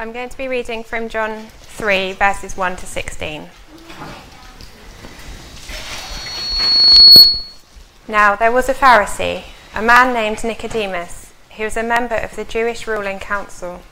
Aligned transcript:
I'm 0.00 0.12
going 0.12 0.30
to 0.30 0.38
be 0.38 0.48
reading 0.48 0.82
from 0.82 1.10
John 1.10 1.48
3, 1.58 2.14
verses 2.14 2.56
1 2.56 2.76
to 2.76 2.86
16. 2.86 3.50
Now, 8.08 8.34
there 8.34 8.50
was 8.50 8.70
a 8.70 8.74
Pharisee, 8.74 9.42
a 9.74 9.82
man 9.82 10.14
named 10.14 10.42
Nicodemus, 10.42 11.34
who 11.58 11.64
was 11.64 11.76
a 11.76 11.82
member 11.82 12.14
of 12.14 12.34
the 12.34 12.46
Jewish 12.46 12.86
ruling 12.86 13.18
council. 13.18 13.82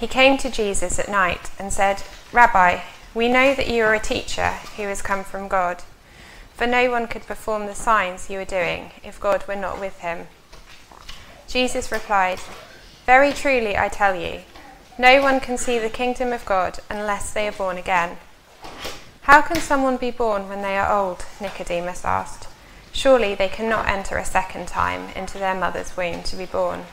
He 0.00 0.06
came 0.06 0.38
to 0.38 0.50
Jesus 0.50 0.98
at 0.98 1.10
night 1.10 1.50
and 1.58 1.70
said, 1.70 2.02
Rabbi, 2.32 2.80
we 3.14 3.28
know 3.28 3.54
that 3.54 3.68
you 3.68 3.84
are 3.84 3.94
a 3.94 4.00
teacher 4.00 4.52
who 4.78 4.84
has 4.84 5.02
come 5.02 5.22
from 5.22 5.48
God, 5.48 5.82
for 6.54 6.66
no 6.66 6.90
one 6.90 7.08
could 7.08 7.26
perform 7.26 7.66
the 7.66 7.74
signs 7.74 8.30
you 8.30 8.40
are 8.40 8.46
doing 8.46 8.90
if 9.04 9.20
God 9.20 9.46
were 9.46 9.54
not 9.54 9.80
with 9.80 9.98
him. 9.98 10.28
Jesus 11.46 11.92
replied, 11.92 12.40
Very 13.04 13.34
truly 13.34 13.76
I 13.76 13.90
tell 13.90 14.14
you, 14.14 14.40
no 14.98 15.20
one 15.20 15.40
can 15.40 15.58
see 15.58 15.78
the 15.78 15.90
kingdom 15.90 16.32
of 16.32 16.44
God 16.46 16.78
unless 16.88 17.32
they 17.32 17.46
are 17.48 17.52
born 17.52 17.76
again. 17.76 18.16
How 19.22 19.42
can 19.42 19.56
someone 19.56 19.96
be 19.96 20.10
born 20.10 20.48
when 20.48 20.62
they 20.62 20.76
are 20.78 20.96
old? 20.96 21.24
Nicodemus 21.40 22.04
asked. 22.04 22.48
Surely 22.92 23.34
they 23.34 23.48
cannot 23.48 23.88
enter 23.88 24.16
a 24.16 24.24
second 24.24 24.68
time 24.68 25.10
into 25.16 25.38
their 25.38 25.54
mother's 25.54 25.96
womb 25.96 26.22
to 26.22 26.36
be 26.36 26.46
born. 26.46 26.84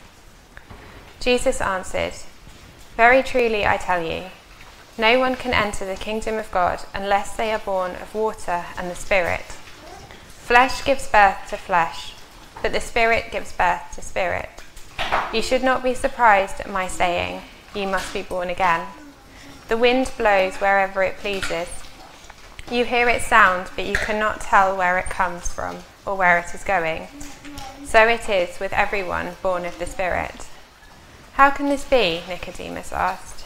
Jesus 1.19 1.61
answered, 1.61 2.13
Very 2.97 3.23
truly 3.23 3.65
I 3.65 3.77
tell 3.77 4.03
you, 4.03 4.25
no 4.97 5.17
one 5.17 5.35
can 5.35 5.53
enter 5.53 5.85
the 5.85 5.95
kingdom 5.95 6.37
of 6.37 6.51
God 6.51 6.81
unless 6.93 7.35
they 7.35 7.51
are 7.51 7.59
born 7.59 7.91
of 7.91 8.13
water 8.13 8.65
and 8.77 8.91
the 8.91 8.95
Spirit. 8.95 9.45
Flesh 10.43 10.83
gives 10.83 11.07
birth 11.07 11.49
to 11.49 11.57
flesh, 11.57 12.13
but 12.61 12.73
the 12.73 12.81
Spirit 12.81 13.31
gives 13.31 13.53
birth 13.53 13.95
to 13.95 14.01
spirit. 14.01 14.49
You 15.31 15.41
should 15.41 15.63
not 15.63 15.83
be 15.83 15.93
surprised 15.93 16.59
at 16.59 16.69
my 16.69 16.87
saying, 16.87 17.41
You 17.75 17.87
must 17.87 18.13
be 18.13 18.21
born 18.21 18.49
again. 18.49 18.87
The 19.67 19.77
wind 19.77 20.11
blows 20.17 20.55
wherever 20.57 21.01
it 21.01 21.17
pleases. 21.17 21.67
You 22.69 22.85
hear 22.85 23.09
its 23.09 23.25
sound, 23.25 23.69
but 23.75 23.85
you 23.85 23.93
cannot 23.93 24.41
tell 24.41 24.77
where 24.77 24.99
it 24.99 25.05
comes 25.05 25.51
from 25.51 25.77
or 26.05 26.15
where 26.15 26.37
it 26.39 26.53
is 26.53 26.63
going. 26.63 27.07
So 27.85 28.07
it 28.07 28.29
is 28.29 28.59
with 28.59 28.73
everyone 28.73 29.35
born 29.41 29.65
of 29.65 29.77
the 29.79 29.85
Spirit. 29.85 30.47
How 31.33 31.49
can 31.49 31.67
this 31.67 31.83
be? 31.83 32.21
Nicodemus 32.27 32.91
asked. 32.93 33.45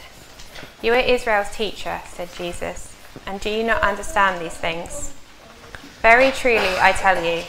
You 0.82 0.92
are 0.92 0.98
Israel's 0.98 1.50
teacher, 1.54 2.00
said 2.06 2.32
Jesus, 2.34 2.94
and 3.26 3.40
do 3.40 3.50
you 3.50 3.64
not 3.64 3.82
understand 3.82 4.40
these 4.40 4.54
things? 4.54 5.14
Very 6.02 6.30
truly, 6.30 6.78
I 6.78 6.92
tell 6.92 7.24
you, 7.24 7.44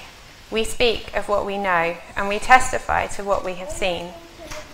we 0.50 0.64
speak 0.64 1.16
of 1.16 1.30
what 1.30 1.46
we 1.46 1.58
know, 1.58 1.98
and 2.16 2.28
we 2.28 2.40
testify 2.40 3.08
to 3.08 3.24
what 3.24 3.46
we 3.46 3.56
have 3.56 3.70
seen, 3.70 4.14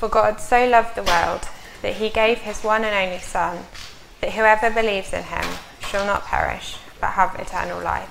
For 0.00 0.08
God 0.08 0.40
so 0.40 0.66
loved 0.66 0.94
the 0.94 1.02
world 1.02 1.46
that 1.82 1.96
he 1.96 2.08
gave 2.08 2.38
his 2.38 2.64
one 2.64 2.84
and 2.84 2.94
only 2.94 3.18
Son, 3.18 3.66
that 4.22 4.32
whoever 4.32 4.70
believes 4.70 5.12
in 5.12 5.24
him 5.24 5.44
shall 5.80 6.06
not 6.06 6.24
perish, 6.24 6.78
but 7.02 7.08
have 7.08 7.38
eternal 7.38 7.82
life. 7.82 8.08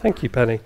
Thank 0.00 0.22
you, 0.22 0.30
Penny. 0.30 0.60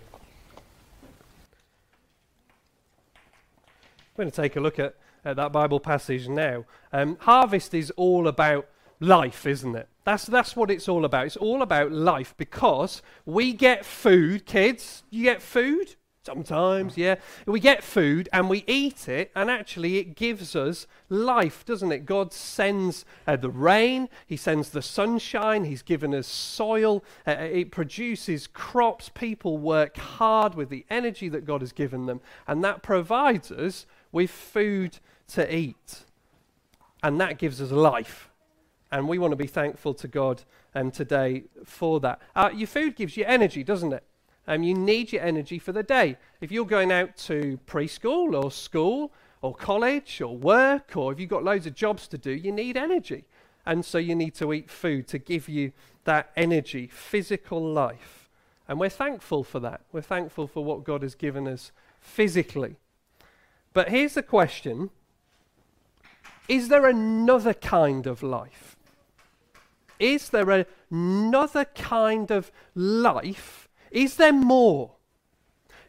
We're 4.15 4.23
going 4.23 4.31
to 4.31 4.37
take 4.41 4.55
a 4.55 4.61
look 4.61 4.79
at, 4.79 4.95
at 5.25 5.35
that 5.35 5.51
Bible 5.51 5.81
passage 5.81 6.29
now. 6.29 6.65
Um, 6.93 7.17
harvest 7.23 7.75
is 7.75 7.91
all 7.97 8.29
about 8.29 8.69
life, 9.01 9.47
isn't 9.47 9.75
it? 9.75 9.89
That's, 10.05 10.25
that's 10.25 10.55
what 10.55 10.71
it's 10.71 10.89
all 10.89 11.05
about. 11.05 11.27
It's 11.27 11.37
all 11.37 11.63
about 11.63 11.93
life 11.93 12.35
because 12.37 13.03
we 13.25 13.53
get 13.53 13.85
food, 13.85 14.47
kids. 14.47 15.03
You 15.11 15.25
get 15.25 15.43
food? 15.43 15.97
Sometimes, 16.27 16.97
yeah. 16.97 17.17
We 17.47 17.61
get 17.61 17.85
food 17.85 18.29
and 18.33 18.51
we 18.51 18.65
eat 18.67 19.09
it, 19.09 19.31
and 19.37 19.49
actually 19.49 19.99
it 19.99 20.17
gives 20.17 20.57
us 20.57 20.89
life, 21.09 21.65
doesn't 21.65 21.93
it? 21.93 22.05
God 22.05 22.33
sends 22.33 23.05
uh, 23.29 23.37
the 23.37 23.49
rain, 23.49 24.09
He 24.27 24.37
sends 24.37 24.71
the 24.71 24.83
sunshine, 24.83 25.63
He's 25.63 25.83
given 25.83 26.13
us 26.13 26.27
soil, 26.27 27.05
uh, 27.29 27.31
uh, 27.31 27.43
it 27.43 27.71
produces 27.71 28.49
crops. 28.49 29.09
People 29.09 29.57
work 29.57 29.97
hard 29.99 30.57
with 30.57 30.69
the 30.69 30.85
energy 30.91 31.29
that 31.29 31.45
God 31.45 31.61
has 31.61 31.71
given 31.71 32.07
them, 32.07 32.21
and 32.49 32.65
that 32.65 32.83
provides 32.83 33.53
us 33.53 33.87
with 34.11 34.31
food 34.31 34.99
to 35.29 35.55
eat. 35.55 36.01
And 37.05 37.21
that 37.21 37.39
gives 37.39 37.63
us 37.63 37.71
life. 37.71 38.31
And 38.91 39.09
we 39.09 39.19
want 39.19 39.33
to 39.33 39.37
be 39.37 39.47
thankful 39.47 39.95
to 39.95 40.09
God 40.09 40.43
um, 40.75 40.91
today 40.91 41.45
for 41.65 42.01
that. 42.01 42.21
Uh, 42.35 42.51
your 42.55 42.69
food 42.69 42.97
gives 42.97 43.17
you 43.17 43.25
energy, 43.27 43.65
doesn't 43.65 43.93
it? 43.93 44.05
Um, 44.49 44.63
you 44.63 44.75
need 44.75 45.13
your 45.13 45.23
energy 45.23 45.59
for 45.59 45.73
the 45.73 45.83
day. 45.83 46.17
If 46.41 46.53
you're 46.53 46.67
going 46.67 46.93
out 46.93 47.17
to 47.19 47.59
preschool 47.67 48.41
or 48.41 48.51
school 48.51 49.13
or 49.43 49.55
college 49.55 50.21
or 50.21 50.37
work, 50.37 50.97
or 50.97 51.13
if 51.13 51.19
you've 51.19 51.31
got 51.31 51.43
loads 51.43 51.67
of 51.67 51.75
jobs 51.75 52.07
to 52.09 52.19
do, 52.19 52.31
you 52.31 52.53
need 52.53 52.77
energy. 52.77 53.25
And 53.65 53.85
so 53.85 53.99
you 53.99 54.15
need 54.15 54.35
to 54.37 54.53
eat 54.53 54.71
food 54.71 55.09
to 55.09 55.19
give 55.19 55.49
you 55.49 55.73
that 56.05 56.31
energy, 56.37 56.87
physical 56.87 57.61
life. 57.61 58.29
And 58.69 58.79
we're 58.79 58.89
thankful 58.89 59.43
for 59.43 59.59
that. 59.61 59.83
We're 59.93 60.01
thankful 60.03 60.47
for 60.47 60.65
what 60.65 60.85
God 60.85 61.03
has 61.03 61.15
given 61.15 61.49
us 61.49 61.73
physically. 62.01 62.77
But 63.73 63.89
here's 63.89 64.15
the 64.15 64.23
question 64.23 64.91
Is 66.49 66.69
there 66.69 66.87
another 66.87 67.55
kind 67.55 68.07
of 68.07 68.23
life? 68.23 68.76
Is 69.99 70.29
there 70.29 70.67
another 70.91 71.65
kind 71.65 72.31
of 72.31 72.51
life? 72.75 73.69
Is 73.91 74.17
there 74.17 74.33
more? 74.33 74.93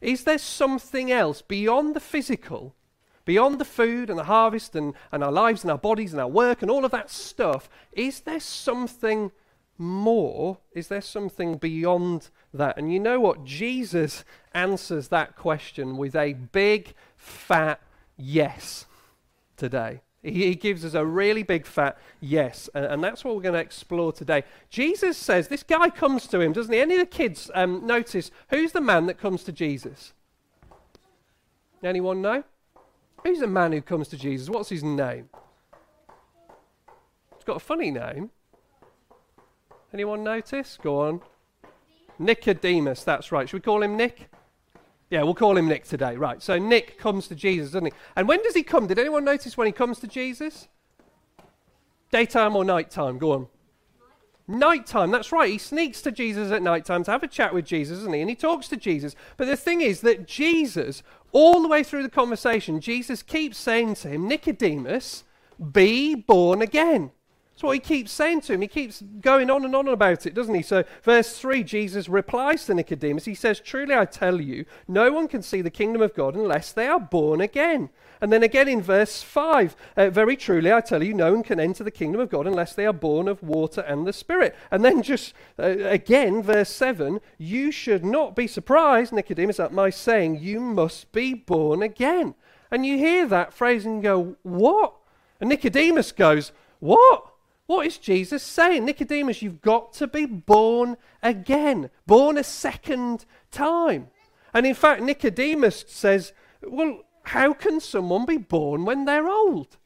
Is 0.02 0.24
there 0.24 0.38
something 0.38 1.12
else 1.12 1.42
beyond 1.42 1.96
the 1.96 2.00
physical, 2.00 2.76
beyond 3.26 3.60
the 3.60 3.66
food 3.66 4.10
and 4.10 4.20
the 4.20 4.26
harvest 4.26 4.76
and, 4.76 4.94
and 5.12 5.24
our 5.24 5.32
lives 5.32 5.64
and 5.64 5.72
our 5.72 5.78
bodies 5.78 6.14
and 6.14 6.22
our 6.22 6.28
work 6.28 6.62
and 6.62 6.70
all 6.70 6.86
of 6.86 6.92
that 6.92 7.10
stuff? 7.10 7.70
Is 7.92 8.22
there 8.22 8.40
something 8.40 9.32
more? 9.78 10.60
Is 10.72 10.88
there 10.88 11.02
something 11.02 11.58
beyond 11.58 12.30
that? 12.54 12.78
And 12.78 12.92
you 12.92 13.00
know 13.00 13.20
what? 13.20 13.44
Jesus 13.44 14.24
answers 14.54 15.08
that 15.10 15.36
question 15.36 15.98
with 15.98 16.16
a 16.16 16.34
big, 16.34 16.94
fat 17.16 17.82
yes 18.16 18.86
today. 19.56 20.02
He, 20.32 20.56
gives 20.56 20.84
us 20.84 20.94
a 20.94 21.06
really 21.06 21.44
big 21.44 21.66
fat 21.66 21.98
yes. 22.20 22.70
And, 22.74 23.04
that's 23.04 23.24
what 23.24 23.36
we're 23.36 23.42
going 23.42 23.54
to 23.54 23.62
explore 23.62 24.12
today. 24.12 24.44
Jesus 24.70 25.18
says, 25.18 25.48
this 25.48 25.64
guy 25.64 25.90
comes 25.90 26.28
to 26.28 26.40
him, 26.42 26.54
doesn't 26.54 26.74
he? 26.74 26.80
Any 26.80 26.96
of 26.96 27.00
the 27.00 27.06
kids 27.06 27.50
um, 27.54 27.86
notice 27.86 28.32
who's 28.50 28.72
the 28.72 28.82
man 28.82 29.06
that 29.06 29.18
comes 29.18 29.44
to 29.46 29.52
Jesus? 29.52 30.14
Anyone 31.84 32.22
know? 32.22 32.44
Who's 33.24 33.40
the 33.40 33.48
man 33.48 33.72
who 33.72 33.82
comes 33.82 34.08
to 34.10 34.18
Jesus? 34.18 34.50
What's 34.50 34.70
his 34.70 34.84
name? 34.84 35.30
It's 37.36 37.46
got 37.46 37.58
a 37.58 37.62
funny 37.62 37.92
name. 37.92 38.32
Anyone 39.94 40.24
notice? 40.24 40.78
Go 40.82 41.02
on. 41.02 41.22
Nicodemus, 42.20 43.04
that's 43.04 43.32
right. 43.32 43.48
Should 43.48 43.58
we 43.58 43.62
call 43.62 43.84
him 43.84 43.96
Nick? 43.96 44.30
Yeah, 45.10 45.24
we'll 45.24 45.36
call 45.36 45.58
him 45.58 45.68
Nick 45.68 45.86
today. 45.86 46.16
Right. 46.18 46.42
So 46.42 46.58
Nick 46.58 46.98
comes 46.98 47.28
to 47.30 47.36
Jesus, 47.36 47.72
doesn't 47.72 47.86
he? 47.86 47.94
And 48.16 48.28
when 48.28 48.44
does 48.44 48.54
he 48.54 48.64
come? 48.64 48.88
Did 48.88 49.00
anyone 49.00 49.24
notice 49.24 49.58
when 49.58 49.68
he 49.68 49.72
comes 49.72 50.00
to 50.00 50.08
Jesus? 50.08 50.68
Daytime 52.12 52.56
or 52.56 52.66
nighttime? 52.66 53.18
Go 53.18 53.32
on. 53.32 53.48
Nighttime, 54.50 55.12
that's 55.12 55.34
right. 55.34 55.52
He 55.52 55.58
sneaks 55.58 56.02
to 56.04 56.12
Jesus 56.12 56.52
at 56.52 56.62
nighttime 56.62 57.04
to 57.04 57.12
have 57.12 57.24
a 57.24 57.28
chat 57.28 57.54
with 57.54 57.66
Jesus, 57.66 57.98
doesn't 57.98 58.14
he? 58.14 58.22
And 58.22 58.30
he 58.30 58.36
talks 58.36 58.70
to 58.70 58.78
Jesus. 58.78 59.14
But 59.36 59.48
the 59.48 59.58
thing 59.58 59.82
is 59.82 60.00
that 60.02 60.26
Jesus, 60.26 61.04
all 61.34 61.62
the 61.62 61.68
way 61.68 61.84
through 61.84 62.04
the 62.04 62.10
conversation, 62.10 62.80
Jesus 62.80 63.22
keeps 63.22 63.58
saying 63.58 63.96
to 63.96 64.08
him, 64.08 64.26
Nicodemus, 64.26 65.26
be 65.74 66.16
born 66.16 66.62
again. 66.62 67.12
That's 67.58 67.64
what 67.64 67.74
he 67.74 67.80
keeps 67.80 68.12
saying 68.12 68.42
to 68.42 68.54
him. 68.54 68.62
He 68.62 68.68
keeps 68.68 69.02
going 69.20 69.50
on 69.50 69.66
and 69.66 69.76
on 69.76 69.88
about 69.88 70.28
it, 70.28 70.36
doesn't 70.36 70.54
he? 70.54 70.62
So, 70.62 70.84
verse 71.02 71.40
3, 71.40 71.64
Jesus 71.64 72.08
replies 72.08 72.66
to 72.66 72.76
Nicodemus. 72.76 73.26
He 73.26 73.34
says, 73.34 73.60
Truly 73.60 73.96
I 73.96 74.06
tell 74.06 74.40
you, 74.40 74.66
no 74.88 75.12
one 75.12 75.28
can 75.28 75.42
see 75.42 75.64
the 75.64 75.72
kingdom 75.72 76.04
of 76.04 76.14
God 76.14 76.36
unless 76.36 76.72
they 76.72 76.86
are 76.86 77.00
born 77.00 77.42
again. 77.42 77.90
And 78.22 78.32
then 78.32 78.44
again 78.44 78.68
in 78.68 78.84
verse 78.84 79.24
5, 79.24 79.76
uh, 79.98 80.12
very 80.12 80.38
truly 80.38 80.72
I 80.72 80.82
tell 80.82 81.02
you, 81.02 81.16
no 81.16 81.34
one 81.34 81.42
can 81.42 81.60
enter 81.60 81.84
the 81.84 81.90
kingdom 81.90 82.22
of 82.22 82.30
God 82.30 82.46
unless 82.46 82.76
they 82.76 82.86
are 82.86 82.94
born 82.94 83.28
of 83.28 83.42
water 83.42 83.82
and 83.82 84.06
the 84.06 84.14
Spirit. 84.14 84.56
And 84.70 84.86
then 84.86 85.02
just 85.02 85.34
uh, 85.58 85.64
again, 85.64 86.44
verse 86.44 86.70
7, 86.70 87.20
you 87.40 87.72
should 87.72 88.06
not 88.06 88.36
be 88.36 88.46
surprised, 88.46 89.12
Nicodemus, 89.12 89.60
at 89.60 89.74
my 89.74 89.90
saying, 89.90 90.42
you 90.42 90.60
must 90.60 91.12
be 91.12 91.34
born 91.34 91.82
again. 91.82 92.36
And 92.70 92.86
you 92.86 93.00
hear 93.00 93.26
that 93.26 93.52
phrase 93.52 93.84
and 93.84 94.04
go, 94.04 94.36
What? 94.44 94.94
And 95.42 95.50
Nicodemus 95.50 96.12
goes, 96.12 96.52
What? 96.80 97.34
What 97.68 97.86
is 97.86 97.98
Jesus 97.98 98.42
saying? 98.44 98.86
Nicodemus, 98.86 99.42
you've 99.42 99.62
got 99.62 99.94
to 99.94 100.08
be 100.08 100.26
born 100.26 100.98
again, 101.22 101.90
born 102.06 102.38
a 102.38 102.44
second 102.44 103.26
time. 103.52 104.08
And 104.54 104.66
in 104.66 104.74
fact, 104.74 105.02
Nicodemus 105.02 105.86
says, 105.88 106.32
Well, 106.64 107.04
how 107.24 107.54
can 107.54 107.82
someone 107.82 108.26
be 108.26 108.38
born 108.38 108.86
when 108.86 109.04
they're 109.04 109.28
old? 109.28 109.78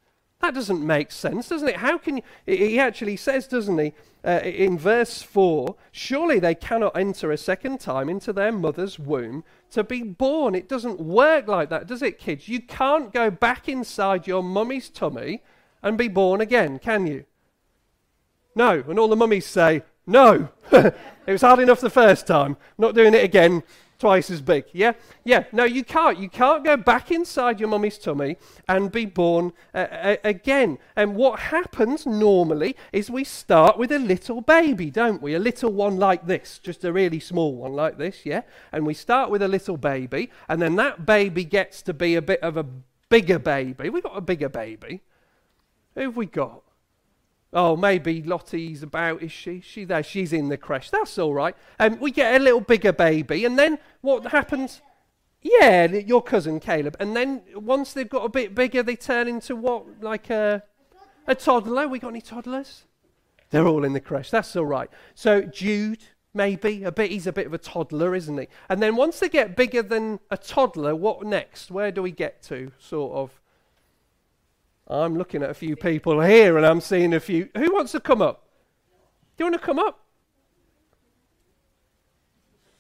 That 0.42 0.54
doesn't 0.54 0.86
make 0.86 1.12
sense, 1.12 1.50
doesn't 1.50 1.68
it? 1.68 1.78
How 1.78 1.98
can 1.98 2.18
you? 2.18 2.24
He 2.46 2.80
actually 2.80 3.18
says, 3.18 3.48
doesn't 3.48 3.78
he, 3.78 3.94
uh, 4.26 4.42
in 4.44 4.78
verse 4.78 5.22
4 5.22 5.76
Surely 5.92 6.40
they 6.40 6.56
cannot 6.56 6.98
enter 6.98 7.32
a 7.32 7.38
second 7.38 7.80
time 7.80 8.10
into 8.10 8.34
their 8.34 8.52
mother's 8.52 8.98
womb 8.98 9.44
to 9.72 9.84
be 9.84 10.02
born. 10.02 10.56
It 10.56 10.68
doesn't 10.68 11.00
work 11.00 11.48
like 11.48 11.70
that, 11.70 11.88
does 11.88 12.02
it, 12.02 12.20
kids? 12.20 12.48
You 12.48 12.62
can't 12.62 13.14
go 13.14 13.30
back 13.30 13.70
inside 13.70 14.28
your 14.28 14.42
mummy's 14.42 14.90
tummy 14.90 15.42
and 15.84 15.98
be 15.98 16.08
born 16.08 16.42
again, 16.42 16.80
can 16.80 17.06
you? 17.06 17.26
No. 18.56 18.84
And 18.88 19.00
all 19.00 19.08
the 19.08 19.16
mummies 19.16 19.46
say, 19.46 19.84
No. 20.06 20.50
it 20.72 20.94
was 21.28 21.42
hard 21.42 21.60
enough 21.60 21.82
the 21.82 21.90
first 21.90 22.28
time. 22.28 22.58
Not 22.78 22.96
doing 22.96 23.14
it 23.14 23.24
again 23.24 23.64
twice 24.02 24.32
as 24.32 24.42
big. 24.42 24.66
Yeah? 24.74 24.94
Yeah. 25.24 25.44
No, 25.52 25.64
you 25.64 25.84
can't. 25.84 26.18
You 26.18 26.28
can't 26.28 26.66
go 26.66 26.76
back 26.76 27.12
inside 27.12 27.60
your 27.60 27.70
mummy's 27.70 28.00
tummy 28.00 28.36
and 28.68 28.92
be 28.92 29.06
born 29.06 29.54
uh, 29.76 30.16
again. 30.24 30.80
And 30.96 31.16
what 31.16 31.40
happens 31.40 32.08
normally 32.08 32.76
is 32.92 33.12
we 33.12 33.24
start 33.24 33.78
with 33.78 33.92
a 33.92 34.00
little 34.00 34.42
baby, 34.42 34.90
don't 34.90 35.22
we? 35.22 35.36
A 35.36 35.40
little 35.40 35.72
one 35.72 35.98
like 35.98 36.26
this, 36.26 36.60
just 36.60 36.84
a 36.84 36.92
really 36.92 37.20
small 37.20 37.56
one 37.56 37.74
like 37.74 38.00
this, 38.00 38.26
yeah? 38.26 38.42
And 38.72 38.88
we 38.88 38.96
start 38.96 39.30
with 39.30 39.44
a 39.44 39.48
little 39.48 39.78
baby, 39.78 40.32
and 40.50 40.60
then 40.60 40.76
that 40.78 41.06
baby 41.06 41.46
gets 41.46 41.84
to 41.84 41.94
be 41.94 42.16
a 42.16 42.22
bit 42.24 42.42
of 42.42 42.58
a 42.58 42.66
bigger 43.08 43.38
baby. 43.38 43.90
We've 43.90 44.02
got 44.02 44.18
a 44.18 44.22
bigger 44.22 44.50
baby. 44.50 45.02
Who 45.94 46.02
have 46.02 46.18
we 46.18 46.26
got? 46.26 46.64
Oh, 47.54 47.76
maybe 47.76 48.22
Lottie's 48.22 48.82
about, 48.82 49.22
is 49.22 49.32
she? 49.32 49.60
She 49.60 49.84
there, 49.84 50.04
she's 50.04 50.32
in 50.32 50.48
the 50.48 50.58
creche. 50.58 50.90
That's 50.90 51.18
all 51.18 51.34
right. 51.34 51.56
And 51.80 51.96
um, 51.96 52.00
we 52.00 52.12
get 52.12 52.40
a 52.40 52.44
little 52.44 52.62
bigger 52.62 52.94
baby, 52.94 53.44
and 53.44 53.60
then 53.60 53.78
what 54.00 54.28
happens? 54.28 54.82
Yeah, 55.42 55.88
your 55.88 56.22
cousin 56.22 56.60
Caleb. 56.60 56.96
And 57.00 57.16
then 57.16 57.42
once 57.56 57.94
they've 57.94 58.08
got 58.08 58.24
a 58.24 58.30
bit 58.30 58.56
bigger, 58.56 58.84
they 58.84 58.96
turn 58.96 59.28
into 59.28 59.56
what? 59.56 60.02
Like 60.02 60.30
a, 60.30 60.64
a 61.28 61.36
toddler? 61.36 61.88
We 61.88 62.00
got 62.00 62.10
any 62.10 62.22
toddlers? 62.22 62.84
They're 63.50 63.68
all 63.68 63.84
in 63.84 63.94
the 63.94 64.00
creche. 64.00 64.32
That's 64.32 64.56
all 64.56 64.66
right. 64.66 64.90
So 65.16 65.42
Jude, 65.42 66.04
maybe 66.34 66.84
a 66.84 66.92
bit. 66.92 67.12
He's 67.12 67.28
a 67.28 67.34
bit 67.34 67.48
of 67.48 67.54
a 67.54 67.58
toddler, 67.58 68.16
isn't 68.16 68.38
he? 68.38 68.48
And 68.70 68.82
then 68.82 68.96
once 68.96 69.20
they 69.20 69.30
get 69.30 69.56
bigger 69.56 69.82
than 69.82 70.20
a 70.30 70.38
toddler, 70.38 70.96
what 70.96 71.24
next? 71.24 71.72
Where 71.72 71.92
do 71.92 72.02
we 72.02 72.12
get 72.12 72.42
to? 72.44 72.72
Sort 72.78 73.14
of. 73.14 73.41
I'm 74.92 75.16
looking 75.18 75.42
at 75.42 75.50
a 75.50 75.54
few 75.54 75.76
people 75.76 76.20
here 76.20 76.58
and 76.58 76.66
I'm 76.66 76.82
seeing 76.82 77.14
a 77.14 77.20
few. 77.20 77.50
Who 77.56 77.74
wants 77.74 77.94
to 77.94 78.02
come 78.02 78.22
up? 78.22 78.46
Do 79.38 79.46
you 79.46 79.50
want 79.50 79.62
to 79.62 79.66
come 79.66 79.80
up? 79.80 80.00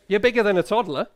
You're 0.08 0.20
bigger 0.20 0.44
than 0.44 0.58
a 0.58 0.64
toddler. 0.64 1.08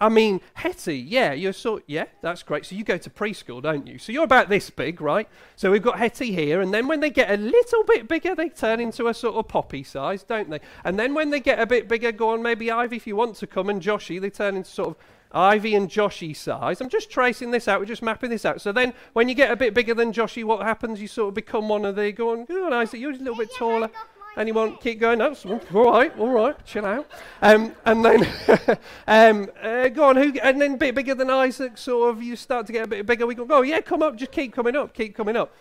I 0.00 0.08
mean, 0.08 0.40
Hetty, 0.54 0.96
yeah, 0.96 1.32
you're 1.32 1.52
so, 1.52 1.82
yeah, 1.86 2.04
that's 2.22 2.42
great. 2.42 2.64
So 2.64 2.76
you 2.76 2.84
go 2.84 2.96
to 2.96 3.10
preschool, 3.10 3.60
don't 3.60 3.86
you? 3.86 3.98
So 3.98 4.12
you're 4.12 4.24
about 4.24 4.48
this 4.48 4.70
big, 4.70 5.00
right? 5.00 5.28
So 5.56 5.72
we've 5.72 5.82
got 5.82 5.98
Hetty 5.98 6.32
here, 6.32 6.60
and 6.60 6.72
then 6.72 6.86
when 6.86 7.00
they 7.00 7.10
get 7.10 7.30
a 7.30 7.36
little 7.36 7.82
bit 7.82 8.06
bigger, 8.06 8.34
they 8.36 8.48
turn 8.48 8.80
into 8.80 9.08
a 9.08 9.14
sort 9.14 9.34
of 9.34 9.48
poppy 9.48 9.82
size, 9.82 10.22
don't 10.22 10.50
they? 10.50 10.60
And 10.84 10.98
then 10.98 11.14
when 11.14 11.30
they 11.30 11.40
get 11.40 11.58
a 11.58 11.66
bit 11.66 11.88
bigger, 11.88 12.12
go 12.12 12.30
on, 12.30 12.42
maybe 12.42 12.70
Ivy, 12.70 12.96
if 12.96 13.08
you 13.08 13.16
want 13.16 13.34
to 13.36 13.48
come, 13.48 13.68
and 13.68 13.82
Joshy, 13.82 14.20
they 14.20 14.30
turn 14.30 14.56
into 14.56 14.70
sort 14.70 14.90
of 14.90 14.96
Ivy 15.32 15.74
and 15.74 15.90
Joshy 15.90 16.34
size. 16.34 16.80
I'm 16.80 16.88
just 16.88 17.10
tracing 17.10 17.50
this 17.50 17.68
out. 17.68 17.80
We're 17.80 17.86
just 17.86 18.02
mapping 18.02 18.30
this 18.30 18.44
out. 18.44 18.60
So 18.60 18.72
then, 18.72 18.94
when 19.12 19.28
you 19.28 19.34
get 19.34 19.50
a 19.50 19.56
bit 19.56 19.74
bigger 19.74 19.94
than 19.94 20.12
Joshy, 20.12 20.44
what 20.44 20.62
happens? 20.62 21.00
You 21.00 21.08
sort 21.08 21.28
of 21.28 21.34
become 21.34 21.68
one 21.68 21.84
of 21.84 21.96
the 21.96 22.12
going. 22.12 22.46
Oh, 22.48 22.68
nice. 22.68 22.94
You're 22.94 23.12
a 23.12 23.16
little 23.16 23.36
bit 23.36 23.54
taller. 23.54 23.90
Anyone 24.38 24.76
keep 24.76 25.00
going? 25.00 25.18
No, 25.18 25.34
all 25.74 25.92
right, 25.92 26.16
all 26.16 26.28
right, 26.28 26.64
chill 26.64 26.84
out. 26.84 27.10
Um, 27.42 27.74
and 27.84 28.04
then, 28.04 28.28
um, 29.08 29.50
uh, 29.60 29.88
go 29.88 30.04
on. 30.04 30.16
Who? 30.16 30.32
And 30.40 30.60
then, 30.60 30.74
a 30.74 30.76
bit 30.76 30.94
bigger 30.94 31.14
than 31.14 31.28
Isaac. 31.28 31.76
Sort 31.76 32.10
of, 32.10 32.22
you 32.22 32.36
start 32.36 32.66
to 32.68 32.72
get 32.72 32.84
a 32.84 32.88
bit 32.88 33.04
bigger. 33.04 33.26
We 33.26 33.34
go, 33.34 33.46
oh 33.50 33.62
yeah, 33.62 33.80
come 33.80 34.00
up. 34.02 34.16
Just 34.16 34.30
keep 34.30 34.54
coming 34.54 34.76
up. 34.76 34.94
Keep 34.94 35.16
coming 35.16 35.36
up. 35.36 35.52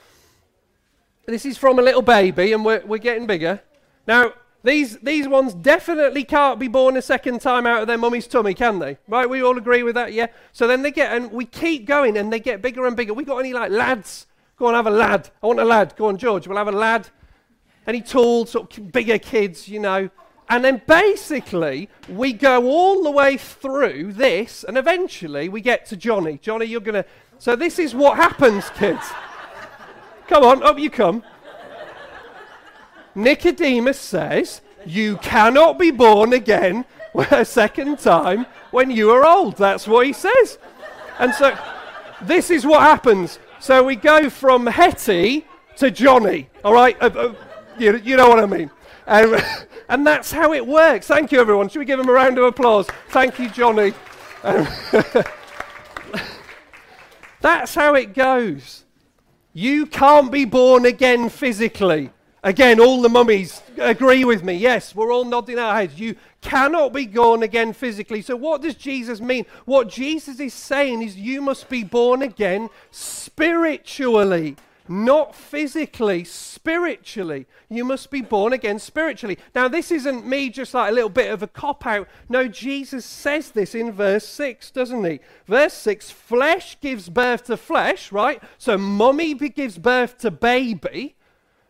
This 1.26 1.46
is 1.46 1.58
from 1.58 1.80
a 1.80 1.82
little 1.82 2.04
baby, 2.04 2.54
and 2.54 2.64
we're 2.64 2.86
we're 2.86 3.00
getting 3.00 3.26
bigger. 3.26 3.62
Now, 4.06 4.34
these, 4.64 4.98
these 5.00 5.28
ones 5.28 5.54
definitely 5.54 6.24
can't 6.24 6.60
be 6.60 6.68
born 6.68 6.98
a 6.98 7.02
second 7.02 7.42
time 7.42 7.66
out 7.66 7.82
of 7.82 7.88
their 7.88 7.98
mummy's 7.98 8.28
tummy, 8.28 8.54
can 8.54 8.80
they? 8.80 8.98
Right? 9.08 9.30
We 9.30 9.42
all 9.42 9.58
agree 9.58 9.84
with 9.84 9.96
that, 9.96 10.14
yeah? 10.14 10.28
So 10.52 10.68
then 10.68 10.82
they 10.82 10.92
get, 10.92 11.16
and 11.16 11.32
we 11.32 11.46
keep 11.46 11.86
going, 11.86 12.18
and 12.18 12.34
they 12.34 12.40
get 12.40 12.62
bigger 12.62 12.86
and 12.86 12.96
bigger. 12.96 13.14
We 13.14 13.24
got 13.24 13.38
any 13.38 13.54
like 13.54 13.72
lads? 13.72 14.26
Go 14.58 14.66
on, 14.66 14.74
have 14.74 14.88
a 14.88 14.92
lad. 14.92 15.30
I 15.42 15.48
want 15.48 15.60
a 15.60 15.66
lad. 15.66 15.96
Go 15.96 16.08
on, 16.08 16.18
George. 16.18 16.48
We'll 16.48 16.58
have 16.58 16.68
a 16.68 16.72
lad. 16.72 17.10
Any 17.86 18.02
tall, 18.02 18.46
sort 18.46 18.78
of 18.78 18.92
bigger 18.92 19.20
kids, 19.20 19.68
you 19.68 19.80
know? 19.80 20.10
And 20.50 20.64
then 20.64 20.82
basically, 20.88 21.90
we 22.10 22.34
go 22.34 22.66
all 22.66 23.04
the 23.04 23.12
way 23.12 23.38
through 23.38 24.14
this, 24.14 24.64
and 24.64 24.78
eventually 24.78 25.50
we 25.50 25.62
get 25.62 25.86
to 25.88 25.98
Johnny. 25.98 26.40
Johnny, 26.42 26.66
you're 26.66 26.82
going 26.82 27.04
to. 27.04 27.06
So 27.38 27.56
this 27.56 27.80
is 27.80 27.94
what 27.94 28.18
happens, 28.18 28.70
kids. 28.72 29.06
come 30.28 30.44
on, 30.44 30.64
up 30.64 30.80
you 30.80 30.90
come. 30.90 31.24
Nicodemus 33.18 34.00
says, 34.00 34.62
You 34.86 35.18
cannot 35.18 35.80
be 35.80 35.90
born 35.90 36.34
again 36.34 36.86
a 37.16 37.44
second 37.44 37.98
time 38.00 38.46
when 38.72 38.92
you 38.92 39.10
are 39.12 39.26
old. 39.26 39.58
That's 39.58 39.88
what 39.88 40.06
he 40.06 40.14
says. 40.14 40.60
And 41.18 41.34
so 41.34 41.58
this 42.22 42.52
is 42.52 42.66
what 42.66 42.82
happens. 42.82 43.40
So 43.60 43.84
we 43.84 43.96
go 43.96 44.30
from 44.30 44.68
Hetty 44.68 45.46
to 45.78 45.90
Johnny. 45.90 46.50
All 46.64 46.74
right? 46.74 46.96
Uh, 47.02 47.08
uh, 47.08 47.34
you, 47.80 47.98
you 47.98 48.18
know 48.18 48.30
what 48.30 48.40
I 48.40 48.46
mean. 48.46 48.70
Um, 49.08 49.36
and 49.90 50.06
that's 50.06 50.32
how 50.32 50.54
it 50.54 50.66
works. 50.66 51.08
Thank 51.08 51.32
you, 51.32 51.40
everyone. 51.40 51.70
Should 51.70 51.80
we 51.80 51.86
give 51.86 52.00
him 52.00 52.10
a 52.10 52.14
round 52.14 52.38
of 52.38 52.44
applause? 52.44 52.88
Thank 53.10 53.40
you, 53.40 53.50
Johnny. 53.50 53.94
Um, 54.44 54.68
that's 57.42 57.74
how 57.74 57.96
it 57.96 58.14
goes. 58.14 58.84
You 59.54 59.88
can't 59.88 60.32
be 60.32 60.46
born 60.46 60.86
again 60.86 61.30
physically. 61.30 62.12
Again, 62.48 62.80
all 62.80 63.02
the 63.02 63.10
mummies 63.10 63.62
agree 63.78 64.24
with 64.24 64.42
me. 64.42 64.54
Yes, 64.54 64.96
we're 64.96 65.12
all 65.12 65.26
nodding 65.26 65.60
our 65.60 65.76
heads. 65.76 66.00
You 66.00 66.16
cannot 66.40 66.94
be 66.94 67.06
born 67.06 67.44
again 67.44 67.74
physically. 67.74 68.22
So, 68.22 68.38
what 68.38 68.62
does 68.62 68.76
Jesus 68.76 69.20
mean? 69.20 69.46
What 69.66 69.90
Jesus 69.90 70.40
is 70.40 70.54
saying 70.54 71.02
is 71.02 71.18
you 71.18 71.42
must 71.42 71.68
be 71.68 71.84
born 71.84 72.22
again 72.22 72.70
spiritually, 72.90 74.56
not 74.88 75.36
physically, 75.36 76.24
spiritually. 76.24 77.48
You 77.68 77.84
must 77.84 78.10
be 78.10 78.22
born 78.22 78.54
again 78.54 78.80
spiritually. 78.80 79.38
Now, 79.54 79.68
this 79.68 79.92
isn't 79.92 80.26
me 80.26 80.50
just 80.50 80.74
like 80.74 80.90
a 80.90 80.96
little 80.96 81.10
bit 81.10 81.34
of 81.34 81.44
a 81.44 81.48
cop 81.48 81.86
out. 81.86 82.08
No, 82.30 82.48
Jesus 82.48 83.04
says 83.04 83.52
this 83.52 83.76
in 83.76 83.92
verse 83.92 84.26
6, 84.26 84.72
doesn't 84.72 85.04
he? 85.04 85.20
Verse 85.48 85.74
6 85.74 86.12
flesh 86.12 86.80
gives 86.80 87.10
birth 87.10 87.44
to 87.48 87.58
flesh, 87.58 88.14
right? 88.14 88.42
So, 88.58 88.78
mummy 88.78 89.34
gives 89.34 89.78
birth 89.78 90.18
to 90.20 90.32
baby. 90.32 91.17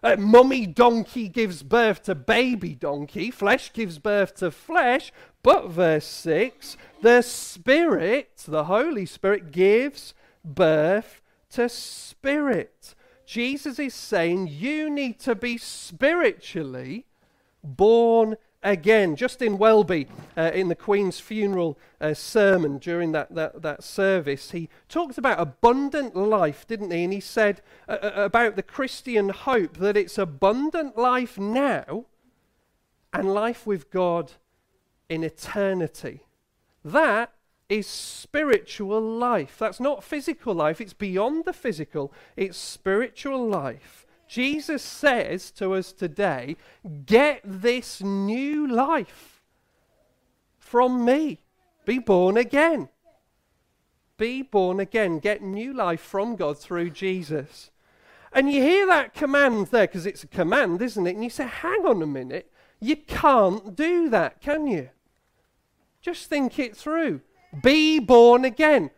Uh, 0.03 0.15
mummy 0.17 0.67
donkey 0.67 1.27
gives 1.27 1.63
birth 1.63 2.03
to 2.03 2.13
baby 2.13 2.75
donkey, 2.75 3.31
flesh 3.31 3.73
gives 3.73 3.97
birth 3.97 4.35
to 4.35 4.51
flesh, 4.51 5.11
but 5.41 5.69
verse 5.69 6.05
6 6.05 6.77
the 7.01 7.21
Spirit, 7.21 8.43
the 8.47 8.65
Holy 8.65 9.05
Spirit, 9.05 9.51
gives 9.51 10.13
birth 10.43 11.21
to 11.51 11.69
spirit. 11.69 12.95
Jesus 13.25 13.77
is 13.79 13.93
saying 13.93 14.47
you 14.47 14.89
need 14.89 15.19
to 15.19 15.35
be 15.35 15.57
spiritually 15.57 17.05
born 17.63 18.37
again. 18.63 19.15
Justin 19.15 19.57
Welby, 19.57 20.07
uh, 20.35 20.51
in 20.53 20.67
the 20.67 20.75
Queen's 20.75 21.19
funeral 21.19 21.77
uh, 22.01 22.13
sermon 22.13 22.77
during 22.77 23.11
that, 23.13 23.33
that, 23.35 23.61
that 23.61 23.83
service, 23.83 24.51
he 24.51 24.69
talked 24.89 25.17
about 25.17 25.39
abundant 25.39 26.15
life, 26.15 26.65
didn't 26.67 26.91
he? 26.91 27.03
And 27.03 27.13
he 27.13 27.19
said 27.19 27.61
uh, 27.87 27.97
uh, 28.01 28.11
about 28.15 28.55
the 28.55 28.63
Christian 28.63 29.29
hope 29.29 29.77
that 29.77 29.97
it's 29.97 30.17
abundant 30.17 30.97
life 30.97 31.37
now 31.37 32.05
and 33.13 33.33
life 33.33 33.65
with 33.65 33.89
God 33.89 34.33
in 35.09 35.23
eternity. 35.23 36.23
That 36.83 37.31
is 37.69 37.87
spiritual 37.87 39.01
life. 39.01 39.57
That's 39.57 39.79
not 39.79 40.03
physical 40.03 40.53
life, 40.53 40.79
it's 40.79 40.93
beyond 40.93 41.45
the 41.45 41.53
physical, 41.53 42.13
it's 42.35 42.57
spiritual 42.57 43.47
life 43.47 44.06
Jesus 44.27 44.83
says 44.83 45.51
to 45.51 45.73
us 45.73 45.91
today, 45.91 46.57
get 47.05 47.41
this 47.43 48.01
new 48.01 48.67
life 48.67 49.41
from 50.57 51.05
me. 51.05 51.39
Be 51.85 51.99
born 51.99 52.37
again. 52.37 52.89
Be 54.17 54.41
born 54.41 54.79
again. 54.79 55.19
Get 55.19 55.41
new 55.41 55.73
life 55.73 56.01
from 56.01 56.35
God 56.35 56.57
through 56.57 56.89
Jesus. 56.89 57.71
And 58.33 58.51
you 58.51 58.61
hear 58.61 58.85
that 58.87 59.13
command 59.13 59.67
there, 59.67 59.87
because 59.87 60.05
it's 60.05 60.23
a 60.23 60.27
command, 60.27 60.81
isn't 60.81 61.07
it? 61.07 61.15
And 61.15 61.23
you 61.23 61.29
say, 61.29 61.47
hang 61.47 61.85
on 61.85 62.01
a 62.01 62.07
minute. 62.07 62.51
You 62.79 62.97
can't 62.97 63.75
do 63.75 64.09
that, 64.09 64.41
can 64.41 64.67
you? 64.67 64.89
Just 66.01 66.27
think 66.27 66.59
it 66.59 66.75
through. 66.75 67.21
Be 67.63 67.99
born 67.99 68.43
again. 68.43 68.91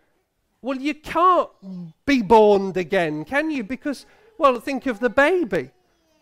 Well, 0.62 0.78
you 0.78 0.96
can't 0.96 1.50
be 2.06 2.22
born 2.22 2.74
again, 2.76 3.24
can 3.24 3.52
you? 3.52 3.64
Because, 3.64 4.06
well, 4.40 4.60
think 4.60 4.88
of 4.88 5.00
the 5.00 5.10
baby. 5.10 5.70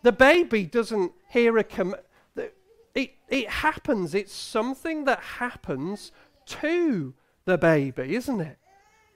The 0.02 0.12
baby 0.12 0.66
doesn't 0.66 1.12
hear 1.30 1.56
a 1.56 1.64
command. 1.64 2.02
It, 2.94 3.14
it 3.28 3.48
happens. 3.48 4.14
It's 4.14 4.34
something 4.34 5.04
that 5.04 5.20
happens 5.20 6.12
to 6.46 7.14
the 7.44 7.56
baby, 7.56 8.16
isn't 8.16 8.40
it? 8.40 8.58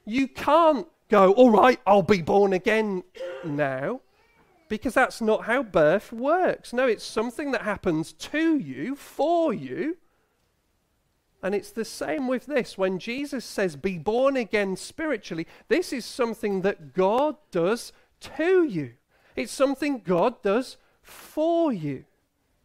You 0.05 0.29
can't 0.29 0.87
go, 1.09 1.33
all 1.33 1.51
right, 1.51 1.81
I'll 1.87 2.03
be 2.03 2.23
born 2.23 2.53
again 2.53 3.03
now, 3.45 4.01
because 4.69 4.95
that's 4.95 5.21
not 5.21 5.45
how 5.45 5.63
birth 5.63 6.13
works. 6.13 6.73
No, 6.73 6.87
it's 6.87 7.05
something 7.05 7.51
that 7.51 7.63
happens 7.63 8.13
to 8.13 8.57
you, 8.57 8.95
for 8.95 9.53
you. 9.53 9.99
And 11.43 11.55
it's 11.57 11.73
the 11.73 11.85
same 11.85 12.29
with 12.29 12.47
this. 12.47 12.79
When 12.79 13.01
Jesus 13.01 13.45
says, 13.45 13.75
be 13.75 13.99
born 13.99 14.37
again 14.37 14.77
spiritually, 14.77 15.49
this 15.69 15.93
is 15.93 16.05
something 16.05 16.63
that 16.63 16.95
God 16.95 17.37
does 17.51 17.93
to 18.37 18.65
you. 18.65 18.95
It's 19.37 19.53
something 19.53 20.01
God 20.01 20.43
does 20.43 20.77
for 21.03 21.73
you. 21.73 22.05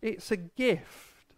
It's 0.02 0.32
a 0.32 0.38
gift. 0.38 1.34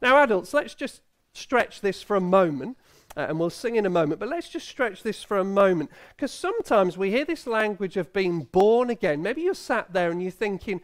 Now, 0.00 0.22
adults, 0.22 0.52
let's 0.52 0.74
just 0.74 1.00
stretch 1.32 1.80
this 1.80 2.02
for 2.02 2.16
a 2.16 2.20
moment. 2.20 2.76
Uh, 3.16 3.26
and 3.28 3.38
we'll 3.38 3.50
sing 3.50 3.76
in 3.76 3.86
a 3.86 3.90
moment, 3.90 4.18
but 4.18 4.28
let's 4.28 4.48
just 4.48 4.66
stretch 4.66 5.04
this 5.04 5.22
for 5.22 5.38
a 5.38 5.44
moment. 5.44 5.88
Because 6.16 6.32
sometimes 6.32 6.98
we 6.98 7.10
hear 7.10 7.24
this 7.24 7.46
language 7.46 7.96
of 7.96 8.12
being 8.12 8.40
born 8.40 8.90
again. 8.90 9.22
Maybe 9.22 9.42
you're 9.42 9.54
sat 9.54 9.92
there 9.92 10.10
and 10.10 10.20
you're 10.20 10.32
thinking, 10.32 10.80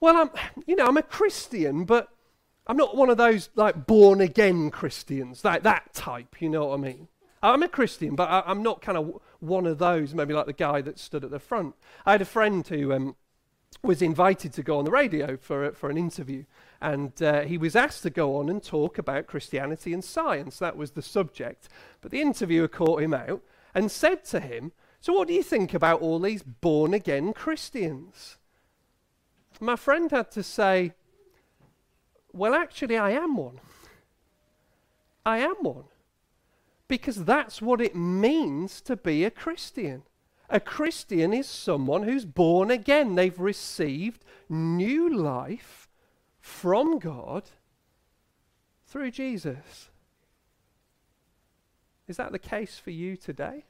well, 0.00 0.16
I'm, 0.16 0.30
you 0.66 0.76
know, 0.76 0.86
I'm 0.86 0.98
a 0.98 1.02
Christian, 1.02 1.84
but 1.84 2.08
I'm 2.66 2.76
not 2.76 2.94
one 2.94 3.08
of 3.08 3.16
those 3.16 3.48
like 3.54 3.86
born 3.86 4.20
again 4.20 4.70
Christians, 4.70 5.44
like 5.44 5.62
that 5.62 5.94
type, 5.94 6.40
you 6.40 6.50
know 6.50 6.66
what 6.66 6.78
I 6.78 6.82
mean? 6.82 7.08
I'm 7.42 7.62
a 7.62 7.68
Christian, 7.68 8.14
but 8.14 8.28
I, 8.28 8.50
am 8.50 8.62
not 8.62 8.82
kind 8.82 8.98
of 8.98 9.20
one 9.40 9.66
of 9.66 9.78
those, 9.78 10.14
maybe 10.14 10.34
like 10.34 10.46
the 10.46 10.52
guy 10.52 10.80
that 10.82 10.98
stood 10.98 11.24
at 11.24 11.30
the 11.30 11.38
front. 11.38 11.74
I 12.04 12.12
had 12.12 12.22
a 12.22 12.26
friend 12.26 12.66
who 12.66 12.92
um, 12.92 13.16
was 13.82 14.02
invited 14.02 14.52
to 14.54 14.62
go 14.62 14.78
on 14.78 14.84
the 14.84 14.90
radio 14.90 15.36
for, 15.36 15.72
for 15.72 15.88
an 15.88 15.96
interview, 15.96 16.44
and 16.80 17.20
uh, 17.22 17.42
he 17.42 17.56
was 17.56 17.74
asked 17.74 18.02
to 18.02 18.10
go 18.10 18.36
on 18.36 18.48
and 18.48 18.62
talk 18.62 18.98
about 18.98 19.26
Christianity 19.26 19.92
and 19.92 20.04
science. 20.04 20.58
That 20.58 20.76
was 20.76 20.92
the 20.92 21.02
subject. 21.02 21.68
But 22.00 22.10
the 22.10 22.20
interviewer 22.20 22.68
caught 22.68 23.02
him 23.02 23.14
out 23.14 23.42
and 23.74 23.90
said 23.90 24.24
to 24.26 24.40
him, 24.40 24.72
So, 25.00 25.14
what 25.14 25.28
do 25.28 25.34
you 25.34 25.42
think 25.42 25.72
about 25.72 26.02
all 26.02 26.18
these 26.18 26.42
born 26.42 26.92
again 26.92 27.32
Christians? 27.32 28.36
My 29.60 29.76
friend 29.76 30.10
had 30.10 30.30
to 30.32 30.42
say, 30.42 30.94
well, 32.32 32.54
actually, 32.54 32.96
I 32.96 33.10
am 33.10 33.36
one. 33.36 33.60
I 35.26 35.38
am 35.38 35.56
one. 35.60 35.84
Because 36.90 37.24
that's 37.24 37.62
what 37.62 37.80
it 37.80 37.94
means 37.94 38.80
to 38.80 38.96
be 38.96 39.22
a 39.22 39.30
Christian. 39.30 40.02
A 40.48 40.58
Christian 40.58 41.32
is 41.32 41.46
someone 41.46 42.02
who's 42.02 42.24
born 42.24 42.68
again. 42.68 43.14
They've 43.14 43.38
received 43.38 44.24
new 44.48 45.08
life 45.08 45.88
from 46.40 46.98
God 46.98 47.44
through 48.88 49.12
Jesus. 49.12 49.90
Is 52.08 52.16
that 52.16 52.32
the 52.32 52.40
case 52.40 52.76
for 52.76 52.90
you 52.90 53.16
today? 53.16 53.66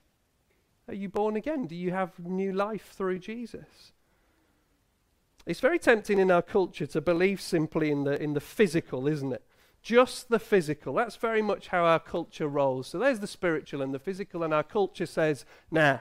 Are 0.88 0.94
you 0.94 1.10
born 1.10 1.36
again? 1.36 1.66
Do 1.66 1.76
you 1.76 1.90
have 1.90 2.18
new 2.18 2.54
life 2.54 2.94
through 2.96 3.18
Jesus? 3.18 3.92
It's 5.44 5.60
very 5.60 5.78
tempting 5.78 6.18
in 6.18 6.30
our 6.30 6.40
culture 6.40 6.86
to 6.86 7.02
believe 7.02 7.42
simply 7.42 7.90
in 7.90 8.04
the, 8.04 8.20
in 8.20 8.32
the 8.32 8.40
physical, 8.40 9.06
isn't 9.06 9.34
it? 9.34 9.44
Just 9.82 10.28
the 10.28 10.38
physical. 10.38 10.94
That's 10.94 11.16
very 11.16 11.42
much 11.42 11.68
how 11.68 11.84
our 11.84 11.98
culture 11.98 12.48
rolls. 12.48 12.88
So 12.88 12.98
there's 12.98 13.20
the 13.20 13.26
spiritual 13.26 13.82
and 13.82 13.94
the 13.94 13.98
physical, 13.98 14.42
and 14.42 14.52
our 14.52 14.62
culture 14.62 15.06
says, 15.06 15.44
nah, 15.70 15.98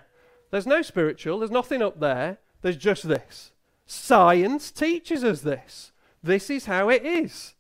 there's 0.52 0.68
no 0.68 0.82
spiritual, 0.82 1.40
there's 1.40 1.52
nothing 1.52 1.82
up 1.82 2.00
there, 2.00 2.40
there's 2.62 2.78
just 2.78 3.08
this. 3.08 3.52
Science 3.86 4.72
teaches 4.72 5.24
us 5.24 5.42
this. 5.42 5.92
This 6.22 6.50
is 6.50 6.66
how 6.66 6.90
it 6.90 7.06
is. 7.06 7.56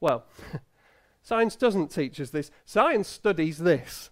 Well, 0.00 0.24
science 1.22 1.56
doesn't 1.56 1.90
teach 1.90 2.20
us 2.20 2.30
this. 2.30 2.50
Science 2.64 3.08
studies 3.08 3.58
this. 3.58 4.10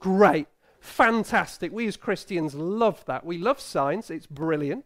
Great. 0.00 0.48
Fantastic. 0.80 1.72
We 1.72 1.86
as 1.86 1.96
Christians 1.96 2.54
love 2.54 3.04
that. 3.06 3.24
We 3.24 3.38
love 3.38 3.60
science, 3.60 4.10
it's 4.10 4.26
brilliant. 4.26 4.84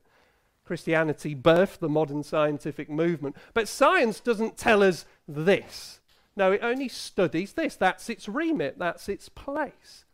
Christianity 0.65 1.35
birthed 1.35 1.79
the 1.79 1.89
modern 1.89 2.23
scientific 2.23 2.89
movement. 2.89 3.37
But 3.55 3.69
science 3.69 4.21
doesn't 4.21 4.57
tell 4.57 4.83
us 4.83 5.05
this. 5.27 6.00
No, 6.41 6.53
it 6.53 6.63
only 6.63 6.89
studies 6.89 7.53
this. 7.53 7.77
That's 7.77 8.09
its 8.09 8.27
remit, 8.27 8.79
that's 8.79 9.11
its 9.11 9.29
place. 9.29 10.07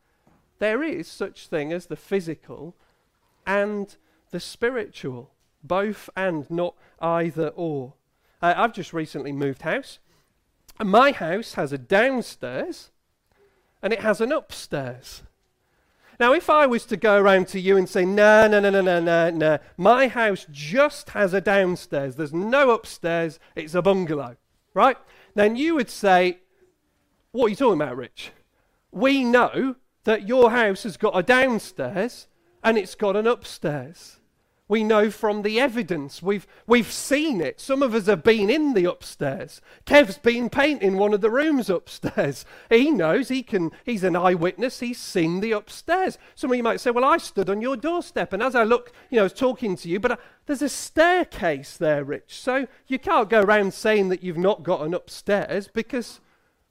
There 0.59 0.83
is 0.83 1.07
such 1.07 1.47
thing 1.47 1.73
as 1.73 1.87
the 1.87 1.95
physical 1.95 2.75
and 3.47 3.97
the 4.33 4.41
spiritual, 4.41 5.31
both 5.63 6.11
and 6.17 6.51
not 6.51 6.75
either 6.99 7.53
or. 7.55 7.95
Uh, 8.43 8.55
I've 8.57 8.73
just 8.73 8.93
recently 8.93 9.31
moved 9.31 9.63
house. 9.63 10.01
And 10.81 10.91
my 10.91 11.13
house 11.13 11.55
has 11.55 11.73
a 11.73 11.79
downstairs 11.79 12.91
and 13.81 13.93
it 13.93 14.01
has 14.01 14.21
an 14.21 14.33
upstairs. 14.33 15.23
Now, 16.19 16.33
if 16.33 16.51
I 16.51 16.67
was 16.67 16.87
to 16.87 16.97
go 16.97 17.19
around 17.19 17.47
to 17.49 17.61
you 17.61 17.77
and 17.77 17.89
say, 17.89 18.05
no, 18.05 18.49
no, 18.49 18.59
no, 18.59 18.71
no, 18.71 18.81
no, 18.81 18.99
no, 18.99 19.31
no, 19.31 19.59
my 19.77 20.09
house 20.09 20.45
just 20.51 21.11
has 21.11 21.33
a 21.33 21.41
downstairs, 21.41 22.17
there's 22.17 22.33
no 22.35 22.71
upstairs, 22.71 23.39
it's 23.55 23.77
a 23.77 23.83
bungalow, 23.83 24.37
right? 24.75 24.97
Then 25.37 25.55
you 25.55 25.75
would 25.75 25.91
say, 25.91 26.39
what 27.31 27.47
are 27.47 27.49
you 27.51 27.57
talking 27.57 27.81
about, 27.81 27.99
Rich? 27.99 28.33
We 28.91 29.23
know 29.23 29.77
that 30.05 30.27
your 30.27 30.51
house 30.51 30.85
has 30.85 30.97
got 30.97 31.17
a 31.17 31.23
downstairs 31.23 32.27
and 32.65 32.79
it's 32.79 32.95
got 32.95 33.17
an 33.17 33.27
upstairs. 33.27 34.19
We 34.69 34.83
know 34.83 35.13
from 35.13 35.43
the 35.43 35.61
evidence. 35.61 36.21
We've, 36.21 36.45
we've 36.67 36.91
seen 36.91 37.41
it. 37.41 37.61
Some 37.61 37.85
of 37.85 37.95
us 37.95 38.07
have 38.07 38.25
been 38.25 38.51
in 38.51 38.75
the 38.75 38.91
upstairs. 38.91 39.61
Kev's 39.85 40.19
been 40.19 40.51
painting 40.51 40.97
one 40.97 41.15
of 41.15 41.21
the 41.21 41.31
rooms 41.31 41.71
upstairs. 41.71 42.45
He 42.69 42.91
knows, 42.91 43.29
he 43.29 43.43
can, 43.45 43.71
he's 43.85 44.03
an 44.03 44.17
eyewitness, 44.17 44.81
he's 44.81 44.99
seen 44.99 45.41
the 45.41 45.53
upstairs. 45.53 46.19
Some 46.35 46.51
of 46.51 46.57
you 46.57 46.63
might 46.65 46.81
say, 46.81 46.91
Well, 46.91 47.05
I 47.05 47.19
stood 47.19 47.49
on 47.49 47.61
your 47.61 47.77
doorstep, 47.77 48.33
and 48.33 48.43
as 48.43 48.57
I 48.57 48.65
look, 48.65 48.93
you 49.09 49.17
know, 49.17 49.23
I 49.23 49.25
was 49.25 49.33
talking 49.33 49.77
to 49.77 49.89
you, 49.89 50.01
but 50.01 50.13
uh, 50.13 50.17
there's 50.47 50.63
a 50.63 50.69
staircase 50.69 51.77
there, 51.77 52.03
Rich. 52.03 52.41
So 52.41 52.67
you 52.89 52.99
can't 52.99 53.31
go 53.31 53.43
around 53.43 53.73
saying 53.73 54.09
that 54.09 54.23
you've 54.23 54.37
not 54.37 54.65
got 54.65 54.83
an 54.83 54.95
upstairs 54.95 55.69
because 55.73 56.21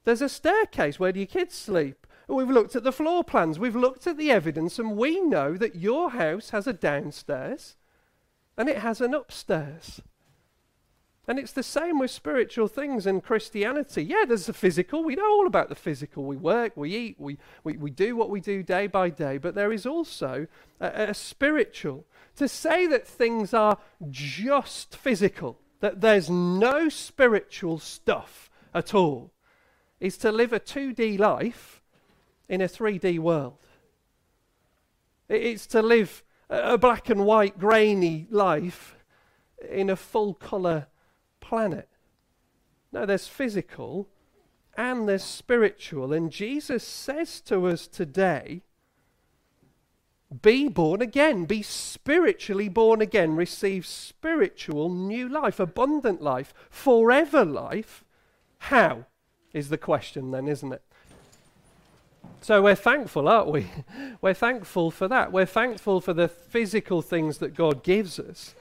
there's 0.03 0.21
a 0.21 0.29
staircase. 0.29 0.99
Where 0.99 1.13
do 1.13 1.19
your 1.19 1.27
kids 1.27 1.55
sleep? 1.55 2.05
We've 2.27 2.49
looked 2.49 2.75
at 2.75 2.83
the 2.83 2.91
floor 2.91 3.23
plans, 3.23 3.57
we've 3.57 3.75
looked 3.75 4.05
at 4.05 4.17
the 4.17 4.31
evidence, 4.31 4.79
and 4.79 4.97
we 4.97 5.21
know 5.21 5.55
that 5.55 5.75
your 5.75 6.11
house 6.11 6.49
has 6.49 6.67
a 6.67 6.73
downstairs 6.73 7.75
and 8.57 8.69
it 8.69 8.77
has 8.77 9.01
an 9.01 9.13
upstairs. 9.13 10.01
And 11.27 11.39
it's 11.39 11.51
the 11.51 11.63
same 11.63 11.97
with 11.97 12.11
spiritual 12.11 12.67
things 12.67 13.07
in 13.07 13.19
Christianity. 13.19 14.03
Yeah, 14.03 14.25
there's 14.27 14.45
the 14.45 14.53
physical. 14.53 15.03
We 15.03 15.15
know 15.15 15.27
all 15.27 15.47
about 15.47 15.69
the 15.69 15.75
physical. 15.75 16.23
We 16.23 16.37
work, 16.37 16.73
we 16.75 16.95
eat, 16.95 17.15
we, 17.17 17.39
we, 17.63 17.77
we 17.77 17.89
do 17.89 18.15
what 18.15 18.29
we 18.29 18.39
do 18.39 18.61
day 18.61 18.85
by 18.85 19.09
day. 19.09 19.39
But 19.39 19.55
there 19.55 19.73
is 19.73 19.87
also 19.87 20.45
a, 20.79 21.09
a 21.09 21.13
spiritual. 21.15 22.05
To 22.35 22.47
say 22.47 22.85
that 22.87 23.07
things 23.07 23.53
are 23.53 23.79
just 24.11 24.95
physical, 24.95 25.59
that 25.79 26.01
there's 26.01 26.29
no 26.29 26.89
spiritual 26.89 27.79
stuff 27.79 28.51
at 28.73 28.93
all, 28.93 29.31
is 29.99 30.17
to 30.17 30.31
live 30.31 30.53
a 30.53 30.59
2D 30.59 31.17
life 31.17 31.81
in 32.47 32.61
a 32.61 32.67
3D 32.67 33.17
world. 33.17 33.57
It's 35.27 35.65
to 35.67 35.81
live 35.81 36.23
a 36.49 36.77
black 36.77 37.09
and 37.09 37.25
white, 37.25 37.57
grainy 37.57 38.27
life 38.29 38.95
in 39.69 39.89
a 39.89 39.95
full 39.95 40.33
colour 40.33 40.87
planet. 41.39 41.89
No, 42.91 43.05
there's 43.05 43.27
physical 43.27 44.07
and 44.77 45.07
there's 45.07 45.23
spiritual. 45.23 46.13
And 46.13 46.31
Jesus 46.31 46.83
says 46.83 47.41
to 47.41 47.67
us 47.67 47.87
today 47.87 48.61
be 50.41 50.67
born 50.67 51.01
again, 51.01 51.45
be 51.45 51.61
spiritually 51.61 52.67
born 52.67 53.01
again, 53.01 53.35
receive 53.35 53.85
spiritual 53.85 54.89
new 54.89 55.29
life, 55.29 55.59
abundant 55.59 56.21
life, 56.21 56.53
forever 56.69 57.45
life. 57.45 58.03
How 58.57 59.05
is 59.53 59.69
the 59.69 59.77
question 59.77 60.31
then, 60.31 60.47
isn't 60.47 60.73
it? 60.73 60.81
So 62.45 62.61
we're 62.61 62.75
thankful, 62.75 63.27
aren't 63.27 63.49
we? 63.49 63.65
We're 64.21 64.35
thankful 64.35 64.91
for 64.91 65.07
that. 65.07 65.31
We're 65.31 65.47
thankful 65.47 65.99
for 65.99 66.13
the 66.13 66.27
physical 66.27 67.01
things 67.01 67.39
that 67.39 67.55
God 67.55 67.81
gives 67.81 68.19
us. 68.19 68.53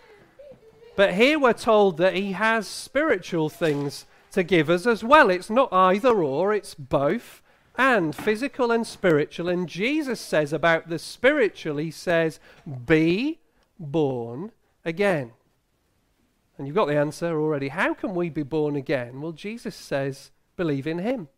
But 0.96 1.12
here 1.12 1.38
we're 1.38 1.52
told 1.52 1.98
that 1.98 2.14
he 2.14 2.32
has 2.32 2.66
spiritual 2.66 3.50
things 3.50 4.06
to 4.32 4.42
give 4.42 4.70
us 4.70 4.86
as 4.86 5.04
well. 5.04 5.28
It's 5.28 5.50
not 5.50 5.70
either 5.70 6.22
or, 6.24 6.54
it's 6.54 6.74
both, 6.74 7.42
and 7.76 8.16
physical 8.16 8.72
and 8.72 8.86
spiritual. 8.86 9.50
And 9.50 9.68
Jesus 9.68 10.18
says 10.18 10.54
about 10.54 10.88
the 10.88 10.98
spiritual, 10.98 11.76
he 11.76 11.90
says, 11.90 12.40
be 12.86 13.38
born 13.78 14.52
again. 14.86 15.32
And 16.56 16.66
you've 16.66 16.76
got 16.76 16.86
the 16.86 16.96
answer 16.96 17.38
already. 17.38 17.68
How 17.68 17.92
can 17.92 18.14
we 18.14 18.30
be 18.30 18.44
born 18.44 18.76
again? 18.76 19.20
Well, 19.20 19.32
Jesus 19.32 19.76
says, 19.76 20.30
believe 20.56 20.86
in 20.86 21.00
him. 21.00 21.28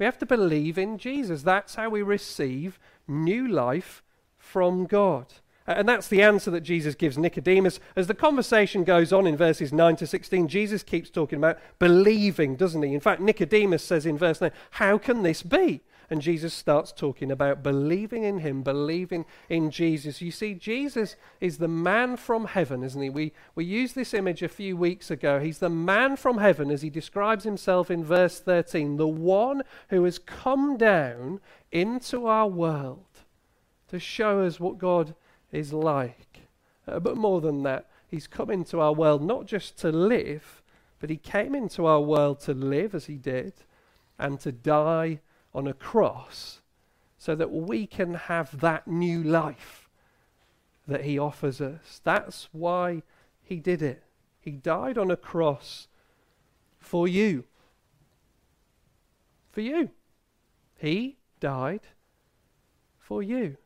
We 0.00 0.06
have 0.06 0.18
to 0.18 0.26
believe 0.26 0.78
in 0.78 0.96
Jesus. 0.96 1.42
That's 1.42 1.74
how 1.74 1.90
we 1.90 2.00
receive 2.00 2.80
new 3.06 3.46
life 3.46 4.02
from 4.38 4.86
God. 4.86 5.26
And 5.66 5.86
that's 5.86 6.08
the 6.08 6.22
answer 6.22 6.50
that 6.52 6.62
Jesus 6.62 6.94
gives 6.94 7.18
Nicodemus. 7.18 7.78
As 7.94 8.06
the 8.06 8.14
conversation 8.14 8.82
goes 8.82 9.12
on 9.12 9.26
in 9.26 9.36
verses 9.36 9.74
9 9.74 9.96
to 9.96 10.06
16, 10.06 10.48
Jesus 10.48 10.82
keeps 10.82 11.10
talking 11.10 11.36
about 11.36 11.58
believing, 11.78 12.56
doesn't 12.56 12.82
he? 12.82 12.94
In 12.94 13.00
fact, 13.00 13.20
Nicodemus 13.20 13.84
says 13.84 14.06
in 14.06 14.16
verse 14.16 14.40
9, 14.40 14.50
How 14.72 14.96
can 14.96 15.22
this 15.22 15.42
be? 15.42 15.82
And 16.10 16.20
Jesus 16.20 16.52
starts 16.52 16.90
talking 16.90 17.30
about 17.30 17.62
believing 17.62 18.24
in 18.24 18.38
him, 18.38 18.62
believing 18.62 19.24
in 19.48 19.70
Jesus. 19.70 20.20
You 20.20 20.32
see, 20.32 20.54
Jesus 20.54 21.14
is 21.40 21.58
the 21.58 21.68
man 21.68 22.16
from 22.16 22.46
heaven, 22.46 22.82
isn't 22.82 23.00
he? 23.00 23.08
We, 23.08 23.32
we 23.54 23.64
used 23.64 23.94
this 23.94 24.12
image 24.12 24.42
a 24.42 24.48
few 24.48 24.76
weeks 24.76 25.08
ago. 25.08 25.38
He's 25.38 25.58
the 25.58 25.70
man 25.70 26.16
from 26.16 26.38
heaven 26.38 26.68
as 26.68 26.82
he 26.82 26.90
describes 26.90 27.44
himself 27.44 27.92
in 27.92 28.02
verse 28.02 28.40
13, 28.40 28.96
the 28.96 29.06
one 29.06 29.62
who 29.90 30.02
has 30.02 30.18
come 30.18 30.76
down 30.76 31.40
into 31.70 32.26
our 32.26 32.48
world 32.48 33.06
to 33.86 34.00
show 34.00 34.40
us 34.40 34.58
what 34.58 34.78
God 34.78 35.14
is 35.52 35.72
like. 35.72 36.48
Uh, 36.88 36.98
but 36.98 37.16
more 37.16 37.40
than 37.40 37.62
that, 37.62 37.88
he's 38.08 38.26
come 38.26 38.50
into 38.50 38.80
our 38.80 38.92
world 38.92 39.22
not 39.22 39.46
just 39.46 39.78
to 39.78 39.92
live, 39.92 40.60
but 40.98 41.08
he 41.08 41.16
came 41.16 41.54
into 41.54 41.86
our 41.86 42.00
world 42.00 42.40
to 42.40 42.52
live 42.52 42.96
as 42.96 43.06
he 43.06 43.16
did 43.16 43.52
and 44.18 44.40
to 44.40 44.50
die 44.50 45.20
on 45.54 45.66
a 45.66 45.72
cross 45.72 46.60
so 47.18 47.34
that 47.34 47.50
we 47.50 47.86
can 47.86 48.14
have 48.14 48.60
that 48.60 48.88
new 48.88 49.22
life 49.22 49.88
that 50.86 51.04
he 51.04 51.18
offers 51.18 51.60
us. 51.60 52.00
That's 52.02 52.48
why 52.52 53.02
he 53.42 53.56
did 53.56 53.82
it. 53.82 54.02
He 54.40 54.52
died 54.52 54.96
on 54.96 55.10
a 55.10 55.16
cross 55.16 55.86
for 56.78 57.06
you. 57.06 57.44
For 59.50 59.60
you. 59.60 59.90
He 60.78 61.18
died 61.40 61.82
for 62.98 63.22
you. 63.22 63.56